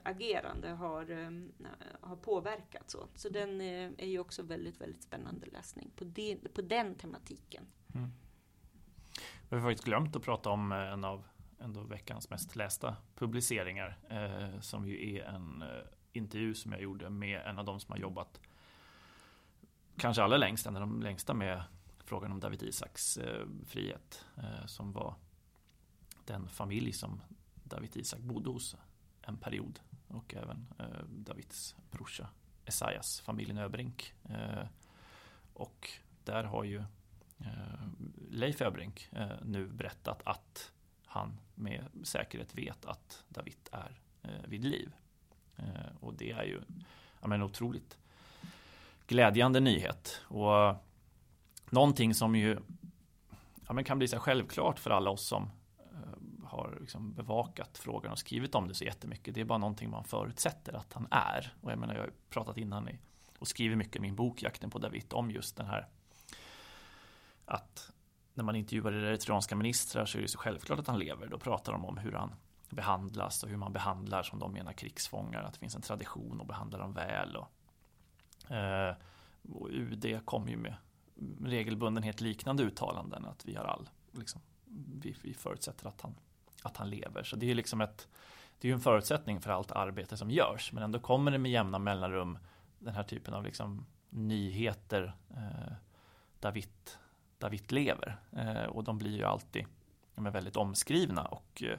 agerande 0.03 0.69
har, 0.69 1.11
ehm, 1.11 1.51
har 2.01 2.15
påverkat. 2.15 2.89
Så, 2.89 3.07
så 3.15 3.29
den 3.29 3.61
eh, 3.61 3.89
är 3.97 4.07
ju 4.07 4.19
också 4.19 4.43
väldigt, 4.43 4.81
väldigt 4.81 5.03
spännande 5.03 5.47
läsning 5.47 5.91
på, 5.95 6.03
det, 6.03 6.53
på 6.53 6.61
den 6.61 6.95
tematiken. 6.95 7.63
Mm. 7.95 8.09
Vi 9.49 9.55
har 9.55 9.63
faktiskt 9.63 9.85
glömt 9.85 10.15
att 10.15 10.23
prata 10.23 10.49
om 10.49 10.71
eh, 10.71 10.77
en 10.77 11.03
av 11.03 11.23
ändå 11.61 11.81
veckans 11.81 12.29
mest 12.29 12.55
lästa 12.55 12.95
publiceringar 13.15 13.97
eh, 14.09 14.59
som 14.59 14.87
ju 14.87 15.15
är 15.15 15.23
en 15.23 15.61
eh, 15.61 15.83
intervju 16.13 16.53
som 16.53 16.71
jag 16.71 16.81
gjorde 16.81 17.09
med 17.09 17.41
en 17.41 17.59
av 17.59 17.65
de 17.65 17.79
som 17.79 17.91
har 17.91 17.99
jobbat 17.99 18.39
kanske 19.97 20.23
allra 20.23 20.37
längst, 20.37 20.65
en 20.65 20.75
av 20.75 20.81
de 20.81 21.01
längsta 21.01 21.33
med 21.33 21.63
frågan 22.03 22.31
om 22.31 22.39
David 22.39 22.63
Isaks 22.63 23.17
eh, 23.17 23.45
frihet 23.67 24.25
som 24.65 24.91
var 24.91 25.15
den 26.25 26.49
familj 26.49 26.93
som 26.93 27.21
David 27.71 27.97
Isak 27.97 28.19
bodde 28.19 28.49
hos 28.49 28.75
en 29.21 29.37
period 29.37 29.79
och 30.07 30.35
även 30.35 30.67
eh, 30.79 31.05
Davids 31.09 31.75
brorsa 31.91 32.29
Esaias, 32.65 33.19
familjen 33.19 33.57
Öbrink. 33.57 34.13
Eh, 34.29 34.65
och 35.53 35.89
där 36.23 36.43
har 36.43 36.63
ju 36.63 36.83
eh, 37.39 37.87
Leif 38.29 38.61
Öbrink 38.61 39.09
eh, 39.11 39.31
nu 39.45 39.67
berättat 39.67 40.21
att 40.25 40.71
han 41.05 41.39
med 41.55 41.85
säkerhet 42.03 42.55
vet 42.55 42.85
att 42.85 43.23
David 43.29 43.69
är 43.71 43.99
eh, 44.21 44.47
vid 44.47 44.65
liv. 44.65 44.91
Eh, 45.55 45.95
och 45.99 46.13
det 46.13 46.31
är 46.31 46.43
ju 46.43 46.61
menar, 47.21 47.35
en 47.35 47.43
otroligt 47.43 47.97
glädjande 49.07 49.59
nyhet. 49.59 50.21
Och 50.23 50.75
någonting 51.69 52.13
som 52.13 52.35
ju 52.35 52.57
ja, 53.67 53.73
men 53.73 53.83
kan 53.83 53.97
bli 53.97 54.07
så 54.07 54.19
självklart 54.19 54.79
för 54.79 54.89
alla 54.89 55.09
oss 55.09 55.27
som 55.27 55.49
har 56.51 56.77
liksom 56.79 57.13
bevakat 57.13 57.77
frågan 57.77 58.11
och 58.11 58.19
skrivit 58.19 58.55
om 58.55 58.67
det 58.67 58.73
så 58.73 58.83
jättemycket. 58.83 59.35
Det 59.35 59.41
är 59.41 59.45
bara 59.45 59.57
någonting 59.57 59.89
man 59.89 60.03
förutsätter 60.03 60.73
att 60.73 60.93
han 60.93 61.07
är. 61.11 61.53
Och 61.61 61.71
jag 61.71 61.79
menar, 61.79 61.93
jag 61.93 62.01
har 62.01 62.11
pratat 62.29 62.57
innan 62.57 62.89
i, 62.89 62.99
och 63.39 63.47
skrivit 63.47 63.77
mycket 63.77 63.95
i 63.95 63.99
min 63.99 64.15
bok 64.15 64.43
Jakten 64.43 64.69
på 64.69 64.79
David 64.79 65.13
om 65.13 65.31
just 65.31 65.57
den 65.57 65.65
här 65.65 65.87
att 67.45 67.91
när 68.33 68.43
man 68.43 68.55
intervjuar 68.55 68.91
eritreanska 68.91 69.55
ministrar 69.55 70.05
så 70.05 70.17
är 70.17 70.21
det 70.21 70.27
så 70.27 70.37
självklart 70.37 70.79
att 70.79 70.87
han 70.87 70.99
lever. 70.99 71.27
Då 71.27 71.37
pratar 71.37 71.71
de 71.71 71.85
om 71.85 71.97
hur 71.97 72.11
han 72.11 72.35
behandlas 72.69 73.43
och 73.43 73.49
hur 73.49 73.57
man 73.57 73.73
behandlar 73.73 74.23
som 74.23 74.39
de 74.39 74.53
menar 74.53 74.73
krigsfångar. 74.73 75.43
Att 75.43 75.53
det 75.53 75.59
finns 75.59 75.75
en 75.75 75.81
tradition 75.81 76.41
att 76.41 76.47
behandla 76.47 76.77
dem 76.77 76.93
väl. 76.93 77.35
Och, 77.35 78.51
eh, 78.51 78.95
och 79.51 79.69
UD 79.71 80.19
kom 80.25 80.47
ju 80.47 80.57
med 80.57 80.75
regelbundenhet 81.41 82.21
liknande 82.21 82.63
uttalanden. 82.63 83.25
Att 83.25 83.45
vi 83.45 83.55
har 83.55 83.65
all, 83.65 83.89
liksom, 84.11 84.41
vi, 85.01 85.15
vi 85.21 85.33
förutsätter 85.33 85.87
att 85.87 86.01
han, 86.01 86.15
att 86.65 86.77
han 86.77 86.89
lever. 86.89 87.23
Så 87.23 87.35
det 87.35 87.51
är 87.51 87.55
liksom 87.55 87.81
ett 87.81 88.07
det 88.59 88.69
är 88.69 88.73
en 88.73 88.79
förutsättning 88.79 89.41
för 89.41 89.51
allt 89.51 89.71
arbete 89.71 90.17
som 90.17 90.31
görs. 90.31 90.71
Men 90.71 90.83
ändå 90.83 90.99
kommer 90.99 91.31
det 91.31 91.37
med 91.37 91.51
jämna 91.51 91.79
mellanrum 91.79 92.37
den 92.79 92.95
här 92.95 93.03
typen 93.03 93.33
av 93.33 93.43
liksom 93.43 93.85
nyheter. 94.09 95.15
Eh, 95.29 95.73
David 96.39 96.69
David 97.37 97.71
lever. 97.71 98.17
Eh, 98.31 98.63
och 98.63 98.83
de 98.83 98.97
blir 98.97 99.17
ju 99.17 99.23
alltid 99.23 99.65
de 100.15 100.27
är 100.27 100.31
väldigt 100.31 100.55
omskrivna 100.55 101.25
och 101.25 101.63
eh, 101.63 101.77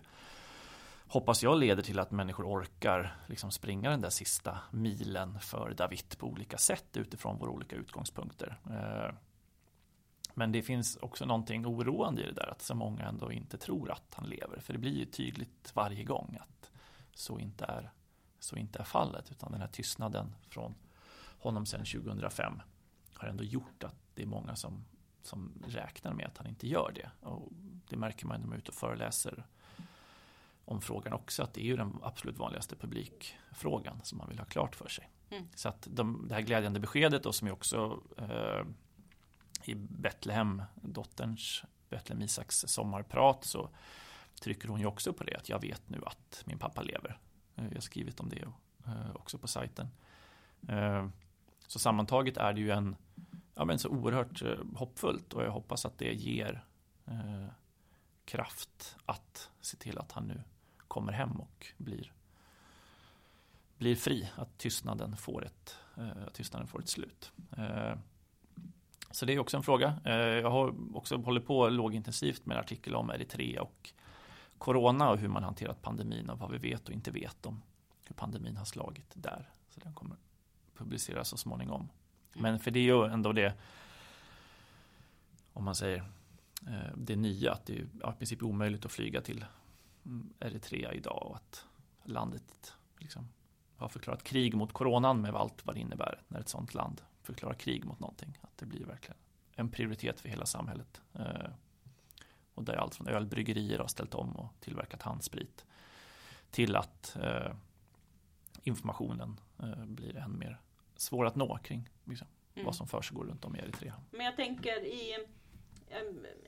hoppas 1.07 1.43
jag 1.43 1.59
leder 1.59 1.83
till 1.83 1.99
att 1.99 2.11
människor 2.11 2.45
orkar 2.47 3.17
liksom 3.27 3.51
springa 3.51 3.91
den 3.91 4.01
där 4.01 4.11
sista 4.11 4.59
milen 4.71 5.41
för 5.41 5.75
David 5.77 6.19
på 6.19 6.27
olika 6.27 6.59
sätt 6.59 6.97
utifrån 6.97 7.39
våra 7.39 7.51
olika 7.51 7.77
utgångspunkter. 7.77 8.59
Eh, 8.71 9.15
men 10.35 10.53
det 10.53 10.63
finns 10.63 10.97
också 10.97 11.25
någonting 11.25 11.67
oroande 11.67 12.23
i 12.23 12.27
det 12.27 12.33
där 12.33 12.51
att 12.51 12.63
så 12.63 12.75
många 12.75 13.05
ändå 13.05 13.33
inte 13.33 13.59
tror 13.59 13.91
att 13.91 14.15
han 14.15 14.29
lever. 14.29 14.61
För 14.61 14.73
det 14.73 14.79
blir 14.79 14.99
ju 14.99 15.05
tydligt 15.05 15.73
varje 15.75 16.05
gång 16.05 16.39
att 16.41 16.71
så 17.15 17.39
inte 17.39 17.65
är, 17.65 17.91
så 18.39 18.57
inte 18.57 18.79
är 18.79 18.85
fallet. 18.85 19.31
Utan 19.31 19.53
den 19.53 19.61
här 19.61 19.69
tystnaden 19.69 20.35
från 20.49 20.75
honom 21.39 21.67
sedan 21.67 21.85
2005 21.85 22.63
har 23.15 23.29
ändå 23.29 23.45
gjort 23.45 23.85
att 23.85 23.97
det 24.15 24.23
är 24.23 24.27
många 24.27 24.57
som 24.57 24.85
som 25.23 25.53
räknar 25.67 26.15
med 26.15 26.27
att 26.27 26.39
han 26.39 26.47
inte 26.47 26.69
gör 26.69 26.93
det. 26.95 27.11
Och 27.29 27.49
det 27.89 27.97
märker 27.97 28.27
man 28.27 28.41
när 28.41 28.47
man 28.47 28.55
är 28.55 28.59
ute 28.59 28.71
och 28.71 28.75
föreläser 28.75 29.47
om 30.65 30.81
frågan 30.81 31.13
också, 31.13 31.43
att 31.43 31.55
det 31.55 31.61
är 31.61 31.65
ju 31.65 31.77
den 31.77 31.99
absolut 32.03 32.39
vanligaste 32.39 32.77
publikfrågan 32.77 34.01
som 34.03 34.19
man 34.19 34.29
vill 34.29 34.39
ha 34.39 34.47
klart 34.47 34.77
för 34.77 34.89
sig. 34.89 35.11
Mm. 35.31 35.49
Så 35.55 35.69
att 35.69 35.89
de, 35.91 36.29
det 36.29 36.35
här 36.35 36.41
glädjande 36.41 36.81
beskedet 36.81 37.23
då 37.23 37.33
som 37.33 37.49
är 37.49 37.53
också 37.53 38.03
eh, 38.19 38.67
i 39.69 39.75
Betlehem, 39.75 40.63
dotterns 40.75 41.65
Betlehem 41.89 42.23
Isaks 42.23 42.65
sommarprat 42.69 43.45
så 43.45 43.71
trycker 44.41 44.69
hon 44.69 44.81
ju 44.81 44.87
också 44.87 45.13
på 45.13 45.25
det 45.25 45.37
att 45.37 45.49
jag 45.49 45.61
vet 45.61 45.89
nu 45.89 46.03
att 46.07 46.43
min 46.47 46.59
pappa 46.59 46.83
lever. 46.83 47.19
Eh, 47.57 47.65
jag 47.65 47.75
har 47.75 47.81
skrivit 47.81 48.21
om 48.21 48.29
det 48.29 48.43
eh, 48.87 49.15
också 49.15 49.39
på 49.39 49.49
sajten. 49.49 49.89
Eh, 50.69 51.09
så 51.67 51.79
sammantaget 51.79 52.37
är 52.37 52.53
det 52.53 52.61
ju 52.61 52.71
en 52.71 52.97
ja, 53.55 53.65
men 53.65 53.79
så 53.79 53.89
oerhört 53.89 54.43
hoppfullt 54.77 55.33
och 55.33 55.43
jag 55.43 55.51
hoppas 55.51 55.87
att 55.87 55.99
det 55.99 56.13
ger 56.13 56.65
kraft 58.25 58.97
att 59.07 59.51
se 59.61 59.77
till 59.77 59.99
att 59.99 60.13
han 60.13 60.29
nu 60.29 60.43
kommer 60.89 61.13
hem 61.13 61.41
och 61.41 61.67
blir, 61.77 62.13
blir 63.79 63.97
fri. 63.97 64.31
Att 64.37 64.59
tystnaden 64.59 65.17
får 65.17 65.47
ett, 65.47 65.77
tystnaden 66.33 66.69
får 66.69 66.81
ett 66.81 66.89
slut. 66.89 67.33
Så 69.13 69.27
det 69.27 69.33
är 69.35 69.39
också 69.39 69.57
en 69.57 69.63
fråga. 69.63 70.01
Eh, 70.05 70.13
jag 70.15 70.51
har 70.51 70.75
också 70.97 71.17
hållit 71.17 71.47
på 71.47 71.69
lågintensivt 71.69 72.47
med 72.47 72.57
en 72.57 72.61
artikel 72.61 72.95
om 72.95 73.11
Eritrea 73.11 73.63
och 73.63 73.91
Corona 74.59 75.11
och 75.11 75.19
hur 75.19 75.29
man 75.29 75.43
hanterat 75.43 75.83
pandemin 75.83 76.31
och 76.31 76.39
vad 76.39 76.51
vi 76.51 76.59
vet 76.59 76.89
och 76.89 76.95
inte 76.95 77.11
vet 77.11 77.47
om 77.47 77.63
hur 78.05 78.15
pandemin 78.15 78.57
har 78.57 78.65
slagit 78.65 79.13
där. 79.15 79.51
Så 79.71 79.81
den 79.81 79.95
kommer 79.95 80.17
publiceras 80.75 81.29
så 81.29 81.37
småningom. 81.37 81.89
Men 82.33 82.59
för 82.59 82.71
det 82.71 82.79
är 82.79 82.85
ju 82.85 83.05
ändå 83.05 83.33
det, 83.33 83.55
om 85.53 85.65
man 85.65 85.75
säger 85.75 85.99
eh, 86.67 86.97
det 86.97 87.17
nya, 87.17 87.53
att 87.53 87.67
det 87.67 87.73
är 87.73 88.13
i 88.13 88.17
princip 88.19 88.43
omöjligt 88.43 88.85
att 88.85 88.93
flyga 88.93 89.21
till 89.21 89.45
mm, 90.07 90.33
Eritrea 90.41 90.93
idag 90.93 91.27
och 91.27 91.37
att 91.37 91.67
landet 92.05 92.75
liksom 92.99 93.29
har 93.77 93.89
förklarat 93.89 94.25
krig 94.25 94.55
mot 94.55 94.73
coronan 94.73 95.21
med 95.21 95.35
allt 95.35 95.67
vad 95.67 95.77
det 95.77 95.81
innebär 95.81 96.23
när 96.29 96.41
ett 96.41 96.49
sådant 96.49 96.75
land 96.75 97.03
förklarar 97.23 97.55
krig 97.55 97.85
mot 97.85 98.01
någonting. 98.01 98.39
Att 98.41 98.59
det 98.59 98.67
blir 98.67 98.85
verkligen 98.85 99.19
en 99.55 99.69
prioritet 99.69 100.21
för 100.21 100.29
hela 100.29 100.47
samhället. 100.47 101.01
Eh, 101.15 101.51
och 102.55 102.65
där 102.65 102.75
allt 102.75 102.95
från 102.95 103.09
ölbryggerier 103.09 103.79
har 103.79 103.87
ställt 103.87 104.15
om 104.15 104.37
och 104.37 104.61
tillverkat 104.61 105.03
handsprit 105.03 105.65
till 106.51 106.77
att 106.77 107.17
eh, 107.17 107.55
informationen 108.63 109.41
blir 109.87 110.17
än 110.17 110.39
mer 110.39 110.61
svår 110.97 111.27
att 111.27 111.37
nå 111.37 111.59
kring 111.59 111.89
liksom, 112.05 112.27
mm. 112.55 112.67
vad 112.67 112.77
som 112.77 112.87
försiggår 112.87 113.25
runt 113.25 113.45
om 113.45 113.57
i 113.57 113.59
Eritrea. 113.59 113.95
Men 114.11 114.27
jag 114.27 114.37
tänker 114.37 114.85
i, 114.85 115.27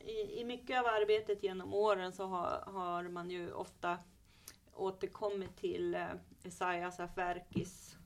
i, 0.01 0.41
i 0.41 0.45
mycket 0.45 0.79
av 0.79 0.87
arbetet 0.87 1.43
genom 1.43 1.75
åren 1.75 2.13
så 2.13 2.27
har, 2.27 2.65
har 2.67 3.03
man 3.03 3.31
ju 3.31 3.53
ofta 3.53 3.99
återkommit 4.73 5.57
till 5.57 5.95
eh, 5.95 6.07
Esaias 6.45 7.01
Afwerkis 7.01 7.97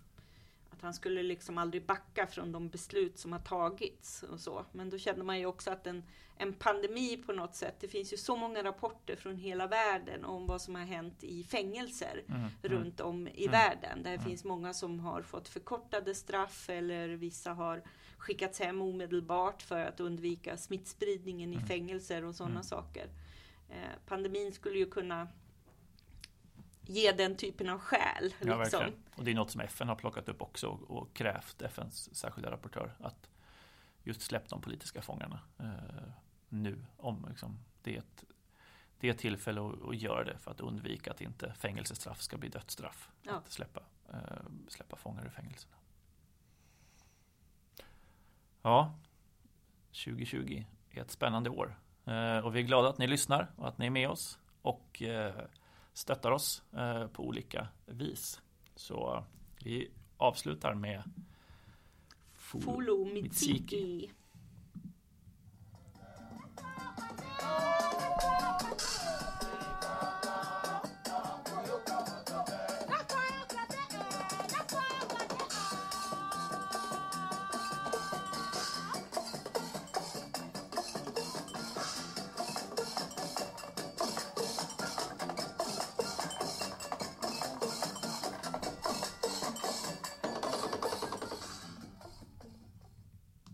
att 0.78 0.82
han 0.82 0.94
skulle 0.94 1.22
liksom 1.22 1.58
aldrig 1.58 1.86
backa 1.86 2.26
från 2.26 2.52
de 2.52 2.68
beslut 2.68 3.18
som 3.18 3.32
har 3.32 3.38
tagits 3.38 4.22
och 4.22 4.40
så. 4.40 4.64
Men 4.72 4.90
då 4.90 4.98
känner 4.98 5.24
man 5.24 5.38
ju 5.38 5.46
också 5.46 5.70
att 5.70 5.86
en, 5.86 6.04
en 6.36 6.52
pandemi 6.52 7.16
på 7.16 7.32
något 7.32 7.54
sätt, 7.54 7.74
det 7.80 7.88
finns 7.88 8.12
ju 8.12 8.16
så 8.16 8.36
många 8.36 8.64
rapporter 8.64 9.16
från 9.16 9.36
hela 9.36 9.66
världen 9.66 10.24
om 10.24 10.46
vad 10.46 10.62
som 10.62 10.74
har 10.74 10.82
hänt 10.82 11.24
i 11.24 11.44
fängelser 11.44 12.22
mm, 12.28 12.40
mm. 12.40 12.52
runt 12.62 13.00
om 13.00 13.28
i 13.28 13.46
mm, 13.46 13.52
världen. 13.52 14.02
Där 14.02 14.10
det 14.10 14.16
mm. 14.16 14.28
finns 14.28 14.44
många 14.44 14.74
som 14.74 15.00
har 15.00 15.22
fått 15.22 15.48
förkortade 15.48 16.14
straff 16.14 16.70
eller 16.70 17.08
vissa 17.08 17.52
har 17.52 17.82
skickats 18.18 18.58
hem 18.60 18.82
omedelbart 18.82 19.62
för 19.62 19.80
att 19.80 20.00
undvika 20.00 20.56
smittspridningen 20.56 21.52
i 21.52 21.56
mm. 21.56 21.66
fängelser 21.66 22.24
och 22.24 22.34
sådana 22.34 22.52
mm. 22.52 22.64
saker. 22.64 23.08
Eh, 23.70 23.98
pandemin 24.06 24.52
skulle 24.52 24.78
ju 24.78 24.90
kunna 24.90 25.28
ge 26.88 27.12
den 27.12 27.36
typen 27.36 27.68
av 27.68 27.78
skäl. 27.78 28.34
Ja, 28.40 28.62
liksom. 28.62 28.92
Och 29.16 29.24
det 29.24 29.30
är 29.30 29.34
något 29.34 29.50
som 29.50 29.60
FN 29.60 29.88
har 29.88 29.94
plockat 29.94 30.28
upp 30.28 30.42
också 30.42 30.68
och 30.68 31.14
krävt 31.14 31.62
FNs 31.62 32.16
särskilda 32.16 32.50
rapportör 32.50 32.94
att 33.00 33.30
just 34.02 34.20
släpp 34.20 34.48
de 34.48 34.60
politiska 34.60 35.02
fångarna 35.02 35.40
eh, 35.58 36.10
nu. 36.48 36.84
Om 36.96 37.26
liksom, 37.28 37.58
det 37.82 37.94
är 37.94 37.98
ett 37.98 38.24
det 39.00 39.08
är 39.08 39.12
ett 39.12 39.18
tillfälle 39.18 39.60
att, 39.60 39.88
att 39.88 39.96
göra 39.96 40.24
det 40.24 40.38
för 40.38 40.50
att 40.50 40.60
undvika 40.60 41.10
att 41.10 41.20
inte 41.20 41.54
fängelsestraff 41.54 42.20
ska 42.20 42.36
bli 42.36 42.48
dödsstraff. 42.48 43.10
Ja. 43.22 43.32
Att 43.32 43.52
släppa, 43.52 43.80
eh, 44.12 44.18
släppa 44.68 44.96
fångar 44.96 45.24
ur 45.26 45.30
fängelserna. 45.30 45.74
Ja, 48.62 48.98
2020 50.04 50.64
är 50.90 51.00
ett 51.00 51.10
spännande 51.10 51.50
år. 51.50 51.78
Eh, 52.04 52.38
och 52.38 52.56
vi 52.56 52.60
är 52.60 52.64
glada 52.64 52.88
att 52.88 52.98
ni 52.98 53.06
lyssnar 53.06 53.50
och 53.56 53.68
att 53.68 53.78
ni 53.78 53.86
är 53.86 53.90
med 53.90 54.08
oss. 54.08 54.38
Och 54.62 55.02
eh, 55.02 55.34
stöttar 55.98 56.30
oss 56.30 56.62
eh, 56.72 57.06
på 57.06 57.26
olika 57.26 57.68
vis. 57.86 58.40
Så 58.74 59.24
vi 59.64 59.90
avslutar 60.16 60.74
med 60.74 61.02
Fulu 62.32 63.04
Mitsiki. 63.12 64.10